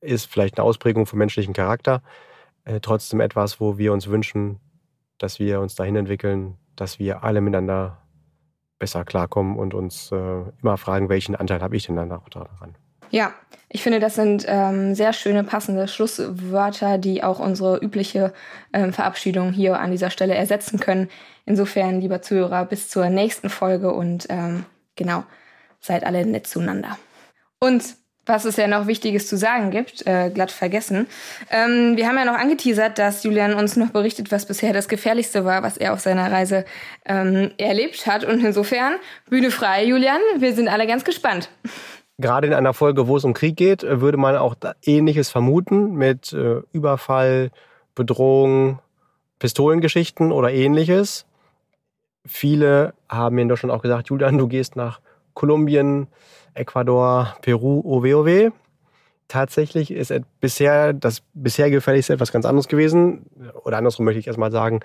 ist 0.00 0.26
vielleicht 0.26 0.58
eine 0.58 0.64
Ausprägung 0.64 1.06
vom 1.06 1.18
menschlichen 1.18 1.54
Charakter, 1.54 2.02
äh, 2.64 2.80
trotzdem 2.80 3.20
etwas, 3.20 3.60
wo 3.60 3.78
wir 3.78 3.92
uns 3.92 4.08
wünschen, 4.08 4.60
dass 5.18 5.38
wir 5.38 5.60
uns 5.60 5.74
dahin 5.74 5.96
entwickeln, 5.96 6.56
dass 6.80 6.98
wir 6.98 7.24
alle 7.24 7.40
miteinander 7.40 7.98
besser 8.78 9.04
klarkommen 9.04 9.56
und 9.58 9.74
uns 9.74 10.12
äh, 10.12 10.42
immer 10.62 10.76
fragen, 10.76 11.08
welchen 11.08 11.34
Anteil 11.34 11.60
habe 11.60 11.76
ich 11.76 11.86
denn 11.86 11.96
dann 11.96 12.08
daran. 12.08 12.76
Ja, 13.10 13.32
ich 13.68 13.82
finde, 13.82 14.00
das 14.00 14.14
sind 14.14 14.44
ähm, 14.46 14.94
sehr 14.94 15.12
schöne, 15.12 15.44
passende 15.44 15.88
Schlusswörter, 15.88 16.98
die 16.98 17.22
auch 17.22 17.38
unsere 17.38 17.78
übliche 17.78 18.32
ähm, 18.72 18.92
Verabschiedung 18.92 19.52
hier 19.52 19.80
an 19.80 19.90
dieser 19.90 20.10
Stelle 20.10 20.34
ersetzen 20.34 20.78
können. 20.78 21.08
Insofern, 21.46 22.00
lieber 22.00 22.22
Zuhörer, 22.22 22.66
bis 22.66 22.88
zur 22.88 23.08
nächsten 23.08 23.48
Folge 23.48 23.92
und 23.92 24.26
ähm, 24.28 24.66
genau, 24.96 25.24
seid 25.80 26.04
alle 26.04 26.24
nett 26.26 26.46
zueinander. 26.46 26.98
Und 27.60 27.96
was 28.28 28.44
es 28.44 28.56
ja 28.56 28.66
noch 28.66 28.86
Wichtiges 28.86 29.26
zu 29.26 29.36
sagen 29.36 29.70
gibt, 29.70 30.06
äh, 30.06 30.30
glatt 30.30 30.50
vergessen. 30.52 31.06
Ähm, 31.50 31.96
wir 31.96 32.06
haben 32.06 32.16
ja 32.16 32.24
noch 32.24 32.38
angeteasert, 32.38 32.98
dass 32.98 33.24
Julian 33.24 33.54
uns 33.54 33.76
noch 33.76 33.90
berichtet, 33.90 34.30
was 34.30 34.46
bisher 34.46 34.72
das 34.72 34.88
Gefährlichste 34.88 35.44
war, 35.44 35.62
was 35.62 35.76
er 35.76 35.92
auf 35.92 36.00
seiner 36.00 36.30
Reise 36.30 36.64
ähm, 37.06 37.50
erlebt 37.58 38.06
hat. 38.06 38.24
Und 38.24 38.44
insofern, 38.44 38.94
Bühne 39.28 39.50
frei, 39.50 39.84
Julian, 39.84 40.20
wir 40.38 40.54
sind 40.54 40.68
alle 40.68 40.86
ganz 40.86 41.04
gespannt. 41.04 41.48
Gerade 42.18 42.48
in 42.48 42.52
einer 42.52 42.74
Folge, 42.74 43.06
wo 43.06 43.16
es 43.16 43.24
um 43.24 43.32
Krieg 43.32 43.56
geht, 43.56 43.82
würde 43.82 44.18
man 44.18 44.36
auch 44.36 44.56
Ähnliches 44.84 45.30
vermuten 45.30 45.94
mit 45.94 46.32
äh, 46.32 46.62
Überfall, 46.72 47.50
Bedrohung, 47.94 48.80
Pistolengeschichten 49.38 50.32
oder 50.32 50.52
ähnliches. 50.52 51.26
Viele 52.26 52.94
haben 53.08 53.36
mir 53.36 53.42
in 53.42 53.48
Deutschland 53.48 53.72
auch 53.72 53.82
gesagt, 53.82 54.08
Julian, 54.08 54.36
du 54.36 54.48
gehst 54.48 54.76
nach 54.76 55.00
Kolumbien, 55.38 56.08
Ecuador, 56.54 57.36
Peru, 57.42 57.80
OWOW. 57.84 58.50
Tatsächlich 59.28 59.92
ist 59.92 60.12
bisher 60.40 60.92
das 60.92 61.22
bisher 61.32 61.70
gefährlichste 61.70 62.12
etwas 62.14 62.32
ganz 62.32 62.44
anderes 62.44 62.66
gewesen. 62.66 63.26
Oder 63.62 63.78
andersrum 63.78 64.04
möchte 64.04 64.18
ich 64.18 64.26
erstmal 64.26 64.50
sagen, 64.50 64.80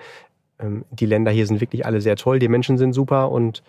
ähm, 0.60 0.86
die 0.92 1.08
Länder 1.08 1.32
hier 1.32 1.48
sind 1.48 1.60
wirklich 1.60 1.88
alle 1.88 2.02
sehr 2.02 2.18
toll, 2.18 2.38
die 2.38 2.50
Menschen 2.50 2.78
sind 2.78 2.94
super 2.94 3.32
und 3.32 3.64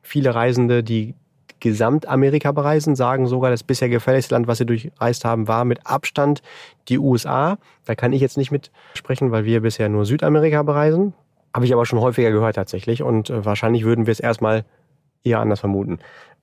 viele 0.00 0.32
Reisende, 0.32 0.84
die 0.84 1.16
Gesamtamerika 1.58 2.52
bereisen, 2.52 2.94
sagen 2.94 3.26
sogar, 3.26 3.50
das 3.50 3.64
bisher 3.64 3.88
gefährlichste 3.88 4.36
Land, 4.36 4.46
was 4.46 4.58
sie 4.58 4.66
durchreist 4.66 5.24
haben, 5.24 5.48
war 5.48 5.64
mit 5.64 5.88
Abstand 5.88 6.42
die 6.88 7.00
USA. 7.00 7.58
Da 7.84 7.96
kann 7.96 8.12
ich 8.12 8.20
jetzt 8.20 8.36
nicht 8.36 8.52
mitsprechen, 8.52 9.32
weil 9.32 9.44
wir 9.44 9.60
bisher 9.62 9.88
nur 9.88 10.04
Südamerika 10.04 10.62
bereisen. 10.62 11.14
Habe 11.52 11.66
ich 11.66 11.72
aber 11.72 11.84
schon 11.84 11.98
häufiger 11.98 12.30
gehört 12.30 12.54
tatsächlich 12.54 13.02
und 13.02 13.28
äh, 13.28 13.44
wahrscheinlich 13.44 13.82
würden 13.82 14.06
wir 14.06 14.12
es 14.12 14.20
erstmal 14.20 14.64
eher 15.24 15.40
anders 15.40 15.60
vermuten. 15.60 15.98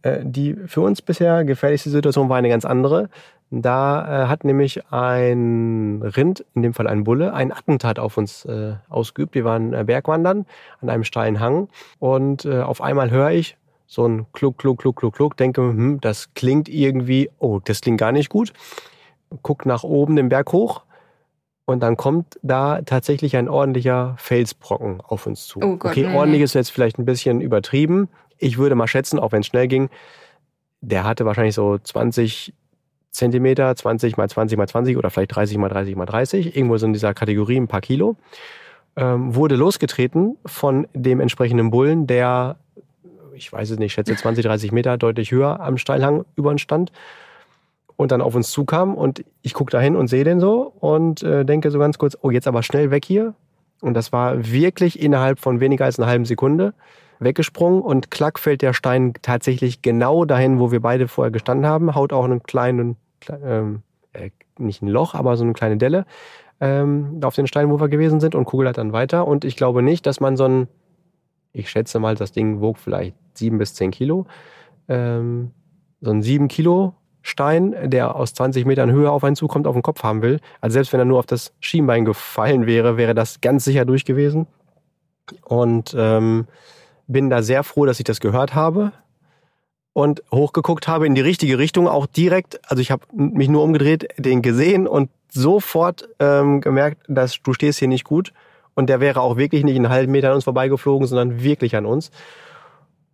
Äh, 0.06 0.20
die 0.24 0.56
für 0.68 0.82
uns 0.82 1.02
bisher 1.02 1.44
gefährlichste 1.44 1.90
Situation 1.90 2.30
war 2.30 2.38
eine 2.38 2.50
ganz 2.50 2.64
andere. 2.64 3.10
Da 3.50 4.24
äh, 4.24 4.28
hat 4.28 4.44
nämlich 4.44 4.86
ein 4.92 6.02
Rind, 6.04 6.46
in 6.54 6.62
dem 6.62 6.74
Fall 6.74 6.88
ein 6.88 7.04
Bulle, 7.04 7.34
ein 7.34 7.52
Attentat 7.52 7.98
auf 7.98 8.18
uns 8.18 8.46
äh, 8.46 8.74
ausgeübt. 8.88 9.34
Wir 9.34 9.46
waren 9.46 9.86
Bergwandern 9.86 10.46
an 10.82 10.90
einem 10.90 11.04
steilen 11.04 11.40
Hang 11.40 11.70
und 12.00 12.48
auf 12.48 12.82
einmal 12.82 13.12
höre 13.12 13.32
ich 13.32 13.58
so 13.88 14.08
ein 14.08 14.26
Kluck, 14.34 14.58
Kluck, 14.58 14.80
Kluck, 14.80 14.98
Kluck, 14.98 15.16
Kluck, 15.16 15.38
denke, 15.38 15.62
hm, 15.62 16.02
das 16.02 16.34
klingt 16.34 16.70
irgendwie, 16.70 17.30
oh, 17.40 17.60
das 17.64 17.82
klingt 17.82 18.00
gar 18.00 18.12
nicht 18.12 18.30
gut. 18.30 18.52
Guck 19.42 19.66
nach 19.66 19.84
oben 19.84 20.16
den 20.16 20.30
Berg 20.30 20.52
hoch 20.52 20.84
und 21.66 21.82
dann 21.82 21.98
kommt 21.98 22.40
da 22.44 22.82
tatsächlich 22.84 23.36
ein 23.38 23.50
ordentlicher 23.50 24.16
Felsbrocken 24.18 25.02
auf 25.02 25.26
uns 25.26 25.48
zu. 25.48 25.60
Oh 25.62 25.78
Gott, 25.78 25.92
okay, 25.92 26.14
ordentlich 26.16 26.42
ist 26.42 26.54
jetzt 26.54 26.72
vielleicht 26.72 27.00
ein 27.00 27.06
bisschen 27.06 27.42
übertrieben, 27.42 28.08
ich 28.38 28.58
würde 28.58 28.76
mal 28.76 28.88
schätzen, 28.88 29.20
auch 29.20 29.32
wenn 29.32 29.42
es 29.42 29.48
schnell 29.48 29.68
ging, 29.68 29.90
der 30.82 31.04
hatte 31.04 31.26
wahrscheinlich 31.26 31.56
so 31.56 31.78
20 31.78 32.54
Zentimeter, 33.12 33.76
20 33.76 34.18
mal 34.18 34.30
20 34.30 34.58
mal 34.58 34.68
20 34.68 34.98
oder 34.98 35.10
vielleicht 35.10 35.36
30 35.36 35.58
mal 35.58 35.70
30 35.70 35.96
mal 35.96 36.06
30, 36.06 36.56
irgendwo 36.56 36.78
so 36.78 36.86
in 36.86 36.94
dieser 36.94 37.14
Kategorie 37.14 37.58
ein 37.58 37.68
paar 37.68 37.82
Kilo, 37.82 38.18
ähm, 38.98 39.36
wurde 39.36 39.56
losgetreten 39.56 40.38
von 40.46 40.88
dem 40.94 41.20
entsprechenden 41.20 41.72
Bullen, 41.72 42.08
der, 42.08 42.58
ich 43.34 43.52
weiß 43.52 43.72
es 43.72 43.80
nicht, 43.80 43.94
schätze 43.94 44.16
20, 44.18 44.46
30 44.46 44.72
Meter 44.72 44.98
deutlich 44.98 45.32
höher 45.32 45.60
am 45.60 45.78
Steilhang 45.78 46.26
über 46.36 46.50
uns 46.50 46.62
stand 46.62 46.92
und 47.96 48.12
dann 48.12 48.22
auf 48.22 48.36
uns 48.36 48.52
zukam 48.52 48.96
und 48.96 49.24
ich 49.42 49.54
gucke 49.54 49.72
da 49.72 49.80
hin 49.80 49.96
und 49.96 50.08
sehe 50.08 50.24
den 50.24 50.40
so 50.40 50.74
und 50.80 51.24
äh, 51.24 51.46
denke 51.46 51.72
so 51.72 51.80
ganz 51.80 51.98
kurz, 51.98 52.18
oh, 52.22 52.32
jetzt 52.32 52.48
aber 52.48 52.64
schnell 52.64 52.92
weg 52.92 53.06
hier. 53.06 53.34
Und 53.82 53.94
das 53.94 54.12
war 54.12 54.52
wirklich 54.52 55.00
innerhalb 55.00 55.40
von 55.40 55.60
weniger 55.60 55.86
als 55.86 56.00
einer 56.00 56.08
halben 56.08 56.26
Sekunde 56.26 56.74
weggesprungen 57.20 57.82
und 57.82 58.12
klack 58.12 58.40
fällt 58.40 58.62
der 58.62 58.74
Stein 58.74 59.14
tatsächlich 59.22 59.82
genau 59.82 60.26
dahin, 60.26 60.60
wo 60.60 60.72
wir 60.72 60.82
beide 60.82 61.08
vorher 61.08 61.32
gestanden 61.32 61.66
haben, 61.66 61.96
haut 61.96 62.14
auch 62.14 62.26
einen 62.26 62.44
kleinen, 62.44 62.98
ähm, 63.44 63.82
äh, 64.14 64.32
nicht 64.58 64.82
ein 64.82 64.88
Loch, 64.88 65.16
aber 65.16 65.38
so 65.38 65.44
eine 65.44 65.54
kleine 65.54 65.78
Delle 65.78 66.06
ähm, 66.62 67.20
auf 67.24 67.36
den 67.36 67.48
Stein, 67.48 67.70
wo 67.70 67.80
wir 67.80 67.90
gewesen 67.90 68.20
sind 68.20 68.36
und 68.36 68.46
kugelt 68.46 68.78
dann 68.78 68.94
weiter. 68.94 69.28
Und 69.28 69.46
ich 69.46 69.56
glaube 69.56 69.82
nicht, 69.82 70.06
dass 70.06 70.20
man 70.20 70.38
so 70.38 70.46
ein, 70.46 70.68
ich 71.54 71.70
schätze 71.70 72.00
mal, 72.00 72.16
das 72.16 72.32
Ding 72.32 72.62
wog 72.62 72.78
vielleicht 72.78 73.16
sieben 73.34 73.58
bis 73.58 73.74
zehn 73.74 73.92
Kilo, 73.92 74.26
ähm, 74.88 75.52
so 76.02 76.12
ein 76.12 76.22
sieben 76.22 76.48
Kilo 76.48 76.94
Stein, 77.22 77.76
der 77.90 78.16
aus 78.16 78.34
20 78.36 78.66
Metern 78.66 78.92
Höhe 78.92 79.10
auf 79.10 79.24
einen 79.24 79.36
zukommt, 79.36 79.66
auf 79.66 79.74
den 79.74 79.82
Kopf 79.82 80.04
haben 80.04 80.22
will. 80.22 80.40
Also 80.62 80.76
selbst 80.76 80.94
wenn 80.94 81.00
er 81.00 81.06
nur 81.06 81.20
auf 81.20 81.26
das 81.26 81.54
Schienbein 81.60 82.06
gefallen 82.06 82.68
wäre, 82.68 82.98
wäre 82.98 83.16
das 83.16 83.42
ganz 83.42 83.66
sicher 83.66 83.84
durch 83.84 84.06
gewesen. 84.06 84.46
Und 85.44 85.96
ähm, 85.98 86.46
bin 87.08 87.30
da 87.30 87.42
sehr 87.42 87.64
froh, 87.64 87.86
dass 87.86 88.00
ich 88.00 88.06
das 88.06 88.20
gehört 88.20 88.56
habe 88.56 88.92
und 89.94 90.24
hochgeguckt 90.32 90.88
habe 90.88 91.08
in 91.08 91.16
die 91.16 91.22
richtige 91.22 91.58
Richtung, 91.58 91.88
auch 91.88 92.06
direkt. 92.06 92.60
Also 92.70 92.82
ich 92.82 92.92
habe 92.92 93.04
mich 93.14 93.48
nur 93.48 93.64
umgedreht, 93.64 94.10
den 94.18 94.42
gesehen 94.42 94.88
und 94.88 95.10
sofort 95.32 96.10
ähm, 96.20 96.62
gemerkt, 96.62 97.04
dass 97.08 97.42
du 97.42 97.54
stehst 97.54 97.80
hier 97.80 97.88
nicht 97.88 98.04
gut. 98.04 98.34
Und 98.74 98.90
der 98.90 99.00
wäre 99.00 99.22
auch 99.22 99.38
wirklich 99.38 99.64
nicht 99.64 99.78
einen 99.78 99.90
halben 99.90 100.12
Meter 100.12 100.30
an 100.30 100.36
uns 100.36 100.44
vorbeigeflogen, 100.44 101.08
sondern 101.08 101.42
wirklich 101.42 101.78
an 101.78 101.86
uns. 101.86 102.12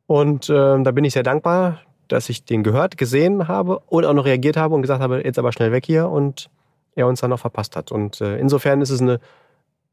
Und 0.07 0.49
ähm, 0.49 0.83
da 0.83 0.91
bin 0.91 1.05
ich 1.05 1.13
sehr 1.13 1.23
dankbar, 1.23 1.81
dass 2.07 2.29
ich 2.29 2.45
den 2.45 2.63
gehört, 2.63 2.97
gesehen 2.97 3.47
habe 3.47 3.79
und 3.87 4.03
auch 4.03 4.13
noch 4.13 4.25
reagiert 4.25 4.57
habe 4.57 4.73
und 4.75 4.81
gesagt 4.81 5.01
habe, 5.01 5.23
jetzt 5.23 5.39
aber 5.39 5.51
schnell 5.51 5.71
weg 5.71 5.85
hier 5.85 6.09
und 6.09 6.49
er 6.95 7.07
uns 7.07 7.21
dann 7.21 7.29
noch 7.29 7.39
verpasst 7.39 7.75
hat. 7.75 7.91
Und 7.91 8.21
äh, 8.21 8.37
insofern 8.37 8.81
ist 8.81 8.89
es 8.89 9.01
eine, 9.01 9.19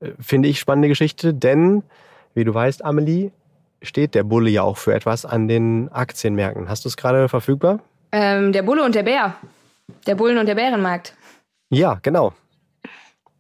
äh, 0.00 0.12
finde 0.18 0.48
ich, 0.48 0.58
spannende 0.58 0.88
Geschichte, 0.88 1.34
denn, 1.34 1.82
wie 2.34 2.44
du 2.44 2.52
weißt, 2.52 2.84
Amelie, 2.84 3.30
steht 3.82 4.14
der 4.14 4.24
Bulle 4.24 4.50
ja 4.50 4.62
auch 4.62 4.76
für 4.76 4.94
etwas 4.94 5.24
an 5.24 5.48
den 5.48 5.90
Aktienmärkten. 5.90 6.68
Hast 6.68 6.84
du 6.84 6.88
es 6.88 6.96
gerade 6.96 7.28
verfügbar? 7.28 7.80
Ähm, 8.12 8.52
der 8.52 8.62
Bulle 8.62 8.84
und 8.84 8.94
der 8.94 9.02
Bär. 9.02 9.34
Der 10.06 10.14
Bullen- 10.14 10.38
und 10.38 10.46
der 10.46 10.54
Bärenmarkt. 10.54 11.14
Ja, 11.70 11.98
genau. 12.02 12.32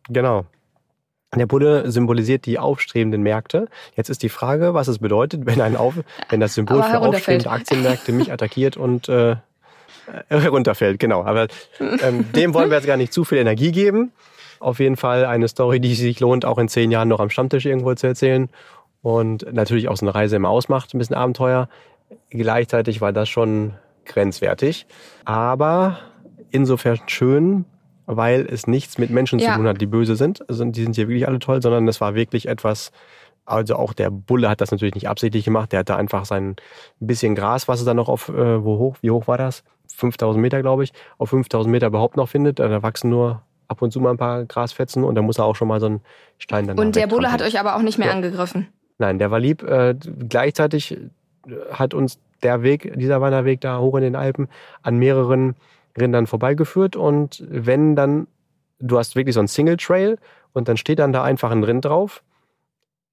Genau. 0.08 0.44
Der 1.34 1.46
Bulle 1.46 1.90
symbolisiert 1.90 2.46
die 2.46 2.58
aufstrebenden 2.58 3.22
Märkte. 3.22 3.68
Jetzt 3.94 4.08
ist 4.08 4.22
die 4.22 4.30
Frage, 4.30 4.72
was 4.72 4.88
es 4.88 4.98
bedeutet, 4.98 5.44
wenn 5.44 5.60
ein 5.60 5.76
Auf, 5.76 5.94
wenn 6.30 6.40
das 6.40 6.54
Symbol 6.54 6.82
für 6.82 7.00
aufstrebende 7.00 7.50
Aktienmärkte 7.50 8.12
mich 8.12 8.32
attackiert 8.32 8.78
und 8.78 9.08
äh, 9.10 9.36
herunterfällt. 10.28 10.98
Genau. 10.98 11.24
Aber 11.24 11.48
ähm, 11.80 12.32
dem 12.32 12.54
wollen 12.54 12.70
wir 12.70 12.76
jetzt 12.76 12.86
gar 12.86 12.96
nicht 12.96 13.12
zu 13.12 13.24
viel 13.24 13.38
Energie 13.38 13.72
geben. 13.72 14.12
Auf 14.60 14.80
jeden 14.80 14.96
Fall 14.96 15.24
eine 15.24 15.48
Story, 15.48 15.80
die 15.80 15.94
sich 15.94 16.18
lohnt, 16.20 16.44
auch 16.44 16.58
in 16.58 16.68
zehn 16.68 16.90
Jahren 16.90 17.08
noch 17.08 17.20
am 17.20 17.30
Stammtisch 17.30 17.66
irgendwo 17.66 17.94
zu 17.94 18.06
erzählen. 18.06 18.48
Und 19.08 19.50
natürlich 19.54 19.88
auch 19.88 19.96
so 19.96 20.04
eine 20.04 20.14
Reise 20.14 20.36
immer 20.36 20.50
ausmacht, 20.50 20.92
ein 20.92 20.98
bisschen 20.98 21.16
Abenteuer. 21.16 21.70
Gleichzeitig 22.28 23.00
war 23.00 23.10
das 23.10 23.30
schon 23.30 23.72
grenzwertig. 24.04 24.86
Aber 25.24 25.98
insofern 26.50 26.98
schön, 27.06 27.64
weil 28.04 28.46
es 28.50 28.66
nichts 28.66 28.98
mit 28.98 29.08
Menschen 29.08 29.38
ja. 29.38 29.52
zu 29.52 29.56
tun 29.56 29.66
hat, 29.66 29.80
die 29.80 29.86
böse 29.86 30.14
sind. 30.14 30.46
Also 30.46 30.62
die 30.66 30.82
sind 30.82 30.94
hier 30.94 31.08
wirklich 31.08 31.26
alle 31.26 31.38
toll, 31.38 31.62
sondern 31.62 31.88
es 31.88 32.02
war 32.02 32.14
wirklich 32.14 32.48
etwas, 32.48 32.92
also 33.46 33.76
auch 33.76 33.94
der 33.94 34.10
Bulle 34.10 34.50
hat 34.50 34.60
das 34.60 34.72
natürlich 34.72 34.94
nicht 34.94 35.08
absichtlich 35.08 35.46
gemacht. 35.46 35.72
Der 35.72 35.78
hatte 35.78 35.96
einfach 35.96 36.26
sein 36.26 36.56
bisschen 37.00 37.34
Gras, 37.34 37.66
was 37.66 37.80
er 37.80 37.86
dann 37.86 37.96
noch 37.96 38.10
auf, 38.10 38.28
äh, 38.28 38.62
wo 38.62 38.76
hoch, 38.76 38.98
wie 39.00 39.10
hoch 39.10 39.26
war 39.26 39.38
das? 39.38 39.64
5000 39.96 40.42
Meter, 40.42 40.60
glaube 40.60 40.84
ich, 40.84 40.92
auf 41.16 41.30
5000 41.30 41.72
Meter 41.72 41.86
überhaupt 41.86 42.18
noch 42.18 42.28
findet. 42.28 42.58
Da 42.58 42.82
wachsen 42.82 43.08
nur 43.08 43.40
ab 43.68 43.80
und 43.80 43.90
zu 43.90 44.00
mal 44.00 44.10
ein 44.10 44.18
paar 44.18 44.44
Grasfetzen 44.44 45.02
und 45.02 45.14
da 45.14 45.22
muss 45.22 45.38
er 45.38 45.46
auch 45.46 45.56
schon 45.56 45.68
mal 45.68 45.80
so 45.80 45.86
einen 45.86 46.00
Stein 46.36 46.66
dann 46.66 46.78
Und 46.78 46.94
der 46.94 47.06
Bulle 47.06 47.32
hat 47.32 47.40
euch 47.40 47.58
aber 47.58 47.74
auch 47.74 47.82
nicht 47.82 47.96
mehr 47.96 48.08
ja. 48.08 48.12
angegriffen? 48.12 48.68
Nein, 48.98 49.18
der 49.18 49.30
war 49.30 49.40
lieb. 49.40 49.62
Äh, 49.62 49.94
gleichzeitig 50.28 50.98
hat 51.70 51.94
uns 51.94 52.18
der 52.42 52.62
Weg, 52.62 52.92
dieser 52.96 53.20
Wanderweg 53.20 53.60
da 53.60 53.78
hoch 53.78 53.96
in 53.96 54.02
den 54.02 54.16
Alpen, 54.16 54.48
an 54.82 54.98
mehreren 54.98 55.54
Rindern 55.98 56.26
vorbeigeführt 56.26 56.96
und 56.96 57.44
wenn 57.48 57.96
dann, 57.96 58.26
du 58.78 58.98
hast 58.98 59.16
wirklich 59.16 59.34
so 59.34 59.40
einen 59.40 59.48
Single 59.48 59.76
Trail 59.76 60.18
und 60.52 60.68
dann 60.68 60.76
steht 60.76 60.98
dann 60.98 61.12
da 61.12 61.24
einfach 61.24 61.50
ein 61.50 61.64
Rind 61.64 61.84
drauf, 61.84 62.22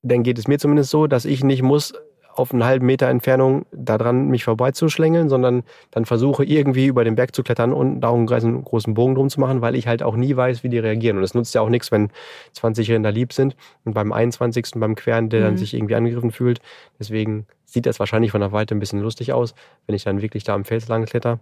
dann 0.03 0.23
geht 0.23 0.37
es 0.37 0.47
mir 0.47 0.59
zumindest 0.59 0.91
so, 0.91 1.07
dass 1.07 1.25
ich 1.25 1.43
nicht 1.43 1.63
muss 1.63 1.93
auf 2.35 2.51
einen 2.51 2.65
halben 2.65 2.85
Meter 2.85 3.07
Entfernung 3.07 3.65
daran 3.71 4.27
mich 4.27 4.43
vorbeizuschlängeln, 4.43 5.29
sondern 5.29 5.63
dann 5.91 6.05
versuche 6.05 6.43
irgendwie 6.43 6.85
über 6.85 7.03
den 7.03 7.15
Berg 7.15 7.33
zu 7.33 7.43
klettern 7.43 7.73
und 7.73 8.01
da 8.01 8.11
einen 8.11 8.63
großen 8.63 8.93
Bogen 8.93 9.15
drum 9.15 9.29
zu 9.29 9.39
machen, 9.39 9.61
weil 9.61 9.75
ich 9.75 9.87
halt 9.87 10.03
auch 10.03 10.15
nie 10.15 10.35
weiß, 10.35 10.63
wie 10.63 10.69
die 10.69 10.79
reagieren. 10.79 11.17
Und 11.17 11.23
es 11.23 11.33
nutzt 11.33 11.55
ja 11.55 11.61
auch 11.61 11.69
nichts, 11.69 11.91
wenn 11.91 12.09
20 12.53 12.91
Rinder 12.91 13.11
lieb 13.11 13.33
sind 13.33 13.55
und 13.85 13.93
beim 13.93 14.11
21. 14.11 14.71
beim 14.75 14.95
Queren, 14.95 15.29
der 15.29 15.41
mhm. 15.41 15.43
dann 15.45 15.57
sich 15.57 15.73
irgendwie 15.73 15.95
angegriffen 15.95 16.31
fühlt. 16.31 16.59
Deswegen 16.99 17.45
sieht 17.65 17.85
das 17.85 17.99
wahrscheinlich 17.99 18.31
von 18.31 18.41
der 18.41 18.51
Weite 18.51 18.75
ein 18.75 18.79
bisschen 18.79 19.01
lustig 19.01 19.33
aus, 19.33 19.55
wenn 19.87 19.95
ich 19.95 20.03
dann 20.03 20.21
wirklich 20.21 20.43
da 20.43 20.53
am 20.53 20.65
Fels 20.65 20.87
lang 20.87 21.05
kletter 21.05 21.39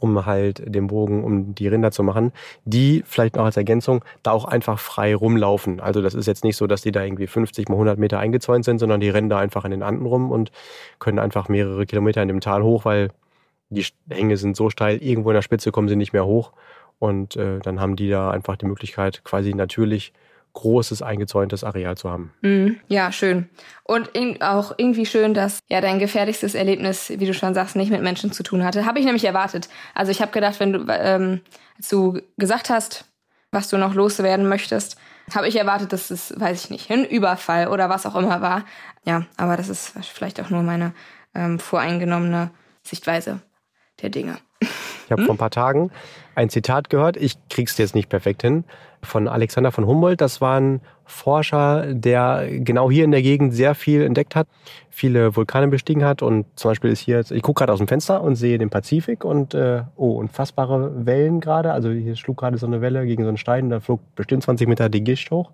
um 0.00 0.24
halt 0.24 0.62
den 0.66 0.86
Bogen 0.86 1.24
um 1.24 1.54
die 1.54 1.68
Rinder 1.68 1.90
zu 1.90 2.02
machen, 2.02 2.32
die 2.64 3.02
vielleicht 3.06 3.36
noch 3.36 3.44
als 3.44 3.56
Ergänzung 3.56 4.04
da 4.22 4.32
auch 4.32 4.44
einfach 4.44 4.78
frei 4.78 5.14
rumlaufen. 5.14 5.80
Also 5.80 6.00
das 6.00 6.14
ist 6.14 6.26
jetzt 6.26 6.44
nicht 6.44 6.56
so, 6.56 6.66
dass 6.66 6.82
die 6.82 6.92
da 6.92 7.02
irgendwie 7.04 7.26
50 7.26 7.68
mal 7.68 7.74
100 7.74 7.98
Meter 7.98 8.18
eingezäunt 8.18 8.64
sind, 8.64 8.78
sondern 8.78 9.00
die 9.00 9.10
rennen 9.10 9.28
da 9.28 9.38
einfach 9.38 9.64
in 9.64 9.70
den 9.70 9.82
Anden 9.82 10.06
rum 10.06 10.30
und 10.30 10.50
können 10.98 11.18
einfach 11.18 11.48
mehrere 11.48 11.86
Kilometer 11.86 12.22
in 12.22 12.28
dem 12.28 12.40
Tal 12.40 12.62
hoch, 12.62 12.84
weil 12.84 13.10
die 13.68 13.84
Hänge 14.08 14.36
sind 14.36 14.56
so 14.56 14.70
steil, 14.70 14.98
irgendwo 15.02 15.30
in 15.30 15.34
der 15.34 15.42
Spitze 15.42 15.72
kommen 15.72 15.88
sie 15.88 15.96
nicht 15.96 16.12
mehr 16.12 16.26
hoch 16.26 16.52
und 16.98 17.36
äh, 17.36 17.58
dann 17.60 17.80
haben 17.80 17.96
die 17.96 18.08
da 18.08 18.30
einfach 18.30 18.56
die 18.56 18.66
Möglichkeit, 18.66 19.24
quasi 19.24 19.52
natürlich 19.54 20.12
großes 20.54 21.02
eingezäuntes 21.02 21.64
Areal 21.64 21.96
zu 21.96 22.10
haben. 22.10 22.32
Mm, 22.40 22.76
ja, 22.88 23.12
schön. 23.12 23.48
Und 23.82 24.10
auch 24.40 24.72
irgendwie 24.78 25.04
schön, 25.04 25.34
dass 25.34 25.58
ja 25.68 25.80
dein 25.80 25.98
gefährlichstes 25.98 26.54
Erlebnis, 26.54 27.10
wie 27.10 27.26
du 27.26 27.34
schon 27.34 27.54
sagst, 27.54 27.76
nicht 27.76 27.90
mit 27.90 28.02
Menschen 28.02 28.32
zu 28.32 28.42
tun 28.42 28.64
hatte. 28.64 28.86
Habe 28.86 28.98
ich 28.98 29.04
nämlich 29.04 29.24
erwartet. 29.24 29.68
Also 29.94 30.10
ich 30.10 30.22
habe 30.22 30.32
gedacht, 30.32 30.60
wenn 30.60 30.72
du, 30.72 30.86
ähm, 30.88 31.40
als 31.76 31.88
du 31.88 32.20
gesagt 32.36 32.70
hast, 32.70 33.04
was 33.50 33.68
du 33.68 33.76
noch 33.76 33.94
loswerden 33.94 34.48
möchtest, 34.48 34.96
habe 35.34 35.48
ich 35.48 35.56
erwartet, 35.56 35.92
dass 35.92 36.10
es, 36.10 36.34
weiß 36.38 36.64
ich 36.64 36.70
nicht, 36.70 36.90
ein 36.90 37.04
Überfall 37.04 37.68
oder 37.68 37.88
was 37.88 38.06
auch 38.06 38.16
immer 38.16 38.40
war. 38.40 38.64
Ja, 39.04 39.26
aber 39.36 39.56
das 39.56 39.68
ist 39.68 39.92
vielleicht 40.12 40.40
auch 40.40 40.50
nur 40.50 40.62
meine 40.62 40.92
ähm, 41.34 41.58
voreingenommene 41.58 42.50
Sichtweise 42.82 43.40
der 44.02 44.10
Dinge. 44.10 44.38
Ich 45.04 45.12
habe 45.12 45.22
hm? 45.22 45.26
vor 45.26 45.34
ein 45.34 45.38
paar 45.38 45.50
Tagen 45.50 45.90
ein 46.34 46.48
Zitat 46.48 46.90
gehört, 46.90 47.16
ich 47.16 47.36
krieg's 47.48 47.78
jetzt 47.78 47.94
nicht 47.94 48.08
perfekt 48.08 48.42
hin, 48.42 48.64
von 49.02 49.28
Alexander 49.28 49.70
von 49.70 49.86
Humboldt. 49.86 50.20
Das 50.20 50.40
war 50.40 50.58
ein 50.58 50.80
Forscher, 51.04 51.94
der 51.94 52.48
genau 52.50 52.90
hier 52.90 53.04
in 53.04 53.10
der 53.10 53.22
Gegend 53.22 53.54
sehr 53.54 53.74
viel 53.74 54.02
entdeckt 54.02 54.34
hat, 54.34 54.48
viele 54.90 55.36
Vulkane 55.36 55.68
bestiegen 55.68 56.04
hat 56.04 56.22
und 56.22 56.46
zum 56.56 56.70
Beispiel 56.70 56.90
ist 56.90 57.00
hier, 57.00 57.20
ich 57.20 57.42
gucke 57.42 57.58
gerade 57.58 57.72
aus 57.72 57.78
dem 57.78 57.88
Fenster 57.88 58.22
und 58.22 58.36
sehe 58.36 58.58
den 58.58 58.70
Pazifik 58.70 59.24
und 59.24 59.54
äh, 59.54 59.82
oh, 59.96 60.12
unfassbare 60.12 61.06
Wellen 61.06 61.40
gerade. 61.40 61.72
Also 61.72 61.90
hier 61.90 62.16
schlug 62.16 62.38
gerade 62.38 62.56
so 62.56 62.66
eine 62.66 62.80
Welle 62.80 63.04
gegen 63.06 63.22
so 63.22 63.28
einen 63.28 63.36
Stein, 63.36 63.70
da 63.70 63.80
flog 63.80 64.00
bestimmt 64.16 64.42
20 64.42 64.66
Meter 64.66 64.88
die 64.88 65.04
Gischt 65.04 65.30
hoch. 65.30 65.50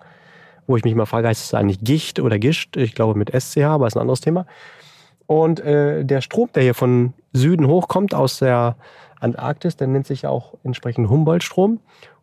Wo 0.67 0.77
ich 0.77 0.85
mich 0.85 0.95
mal 0.95 1.07
frage, 1.07 1.27
heißt 1.27 1.45
es 1.45 1.55
eigentlich 1.55 1.81
Gicht 1.81 2.21
oder 2.21 2.39
Gischt? 2.39 2.77
Ich 2.77 2.95
glaube 2.95 3.19
mit 3.19 3.31
SCH, 3.31 3.65
aber 3.65 3.89
ist 3.89 3.97
ein 3.97 4.01
anderes 4.03 4.21
Thema. 4.21 4.47
Und 5.27 5.61
äh, 5.61 6.05
der 6.05 6.21
Strom, 6.21 6.49
der 6.55 6.63
hier 6.63 6.75
von 6.75 7.13
Süden 7.33 7.67
hochkommt 7.67 8.15
aus 8.15 8.39
der 8.39 8.77
Antarktis, 9.21 9.77
der 9.77 9.87
nennt 9.87 10.07
sich 10.07 10.23
ja 10.23 10.31
auch 10.31 10.55
entsprechend 10.65 11.09
Humboldt-Strom. 11.09 11.81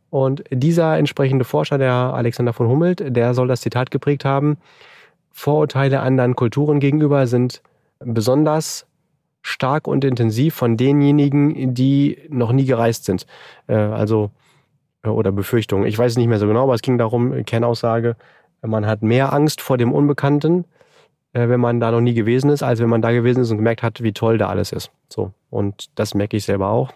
Und 0.10 0.44
dieser 0.52 0.98
entsprechende 0.98 1.46
Forscher, 1.46 1.78
der 1.78 1.94
Alexander 1.94 2.54
von 2.54 2.68
Humboldt, 2.68 3.04
der 3.16 3.34
soll 3.34 3.48
das 3.48 3.62
Zitat 3.62 3.92
geprägt 3.92 4.26
haben, 4.26 4.58
Vorurteile 5.38 6.00
anderen 6.00 6.36
Kulturen 6.36 6.80
gegenüber 6.80 7.28
sind 7.28 7.62
besonders 8.00 8.88
stark 9.44 9.88
und 9.88 10.04
intensiv 10.04 10.56
von 10.56 10.78
denjenigen, 10.78 11.76
die 11.76 12.18
noch 12.30 12.52
nie 12.52 12.66
gereist 12.66 13.06
sind. 13.06 13.28
Äh, 13.68 13.76
also, 13.76 14.32
äh, 15.04 15.10
oder 15.10 15.32
Befürchtungen. 15.32 15.86
Ich 15.86 15.98
weiß 15.98 16.14
es 16.14 16.18
nicht 16.18 16.28
mehr 16.28 16.40
so 16.40 16.48
genau, 16.48 16.64
aber 16.64 16.74
es 16.74 16.82
ging 16.82 16.98
darum, 16.98 17.46
Kernaussage, 17.46 18.16
man 18.64 18.88
hat 18.88 19.04
mehr 19.04 19.32
Angst 19.32 19.62
vor 19.62 19.78
dem 19.78 19.94
Unbekannten, 19.94 20.66
äh, 21.38 21.50
wenn 21.50 21.60
man 21.60 21.80
da 21.80 21.92
noch 21.92 22.02
nie 22.02 22.16
gewesen 22.16 22.50
ist, 22.50 22.64
als 22.64 22.80
wenn 22.80 22.90
man 22.90 23.02
da 23.02 23.12
gewesen 23.12 23.42
ist 23.42 23.52
und 23.52 23.58
gemerkt 23.58 23.84
hat, 23.84 24.02
wie 24.02 24.12
toll 24.12 24.40
da 24.40 24.50
alles 24.50 24.72
ist. 24.72 24.92
So. 25.08 25.34
Und 25.52 25.88
das 25.94 26.16
merke 26.16 26.36
ich 26.36 26.46
selber 26.46 26.70
auch, 26.70 26.92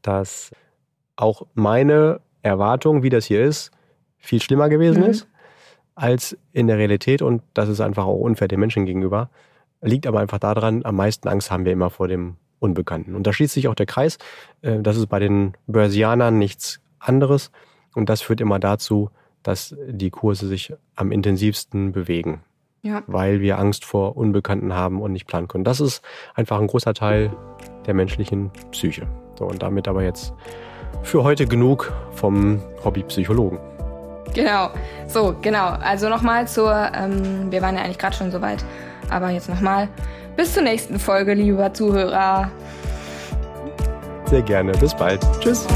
dass 0.00 0.50
auch 1.16 1.46
meine 1.52 2.20
Erwartung, 2.40 3.02
wie 3.02 3.10
das 3.10 3.26
hier 3.26 3.44
ist, 3.44 3.70
viel 4.16 4.40
schlimmer 4.40 4.68
gewesen 4.70 5.02
mhm. 5.02 5.10
ist 5.10 5.28
als 5.94 6.38
in 6.52 6.66
der 6.68 6.78
Realität 6.78 7.20
und 7.20 7.42
das 7.52 7.68
ist 7.68 7.82
einfach 7.82 8.06
auch 8.06 8.18
unfair 8.18 8.48
den 8.48 8.58
Menschen 8.58 8.86
gegenüber. 8.86 9.28
Liegt 9.82 10.06
aber 10.06 10.20
einfach 10.20 10.38
daran, 10.38 10.82
am 10.86 10.96
meisten 10.96 11.28
Angst 11.28 11.50
haben 11.50 11.66
wir 11.66 11.72
immer 11.72 11.90
vor 11.90 12.08
dem 12.08 12.36
Unbekannten. 12.58 13.14
Und 13.14 13.26
da 13.26 13.32
schließt 13.34 13.52
sich 13.52 13.68
auch 13.68 13.74
der 13.74 13.86
Kreis. 13.86 14.16
Äh, 14.62 14.80
das 14.80 14.96
ist 14.96 15.08
bei 15.08 15.18
den 15.18 15.52
Börsianern 15.66 16.38
nichts 16.38 16.80
anderes 16.98 17.50
und 17.94 18.08
das 18.08 18.22
führt 18.22 18.40
immer 18.40 18.58
dazu, 18.58 19.10
dass 19.42 19.76
die 19.86 20.10
Kurse 20.10 20.46
sich 20.46 20.72
am 20.94 21.12
intensivsten 21.12 21.92
bewegen 21.92 22.40
ja. 22.82 23.02
weil 23.06 23.40
wir 23.40 23.58
Angst 23.58 23.84
vor 23.84 24.16
Unbekannten 24.16 24.74
haben 24.74 25.00
und 25.00 25.12
nicht 25.12 25.26
planen 25.26 25.48
können. 25.48 25.64
Das 25.64 25.80
ist 25.80 26.02
einfach 26.34 26.60
ein 26.60 26.66
großer 26.66 26.94
Teil 26.94 27.30
der 27.86 27.94
menschlichen 27.94 28.50
Psyche. 28.70 29.06
So, 29.38 29.46
und 29.46 29.62
damit 29.62 29.88
aber 29.88 30.02
jetzt 30.02 30.34
für 31.02 31.24
heute 31.24 31.46
genug 31.46 31.92
vom 32.12 32.60
Hobbypsychologen. 32.84 33.58
Genau, 34.34 34.70
so, 35.06 35.34
genau. 35.42 35.76
Also 35.82 36.08
nochmal 36.08 36.48
zur, 36.48 36.90
ähm, 36.94 37.50
wir 37.50 37.60
waren 37.62 37.76
ja 37.76 37.82
eigentlich 37.82 37.98
gerade 37.98 38.16
schon 38.16 38.30
so 38.30 38.40
weit, 38.40 38.64
aber 39.10 39.30
jetzt 39.30 39.48
nochmal. 39.48 39.88
Bis 40.36 40.54
zur 40.54 40.62
nächsten 40.62 40.98
Folge, 40.98 41.34
lieber 41.34 41.74
Zuhörer. 41.74 42.50
Sehr 44.26 44.42
gerne. 44.42 44.72
Bis 44.72 44.94
bald. 44.94 45.20
Tschüss. 45.40 45.66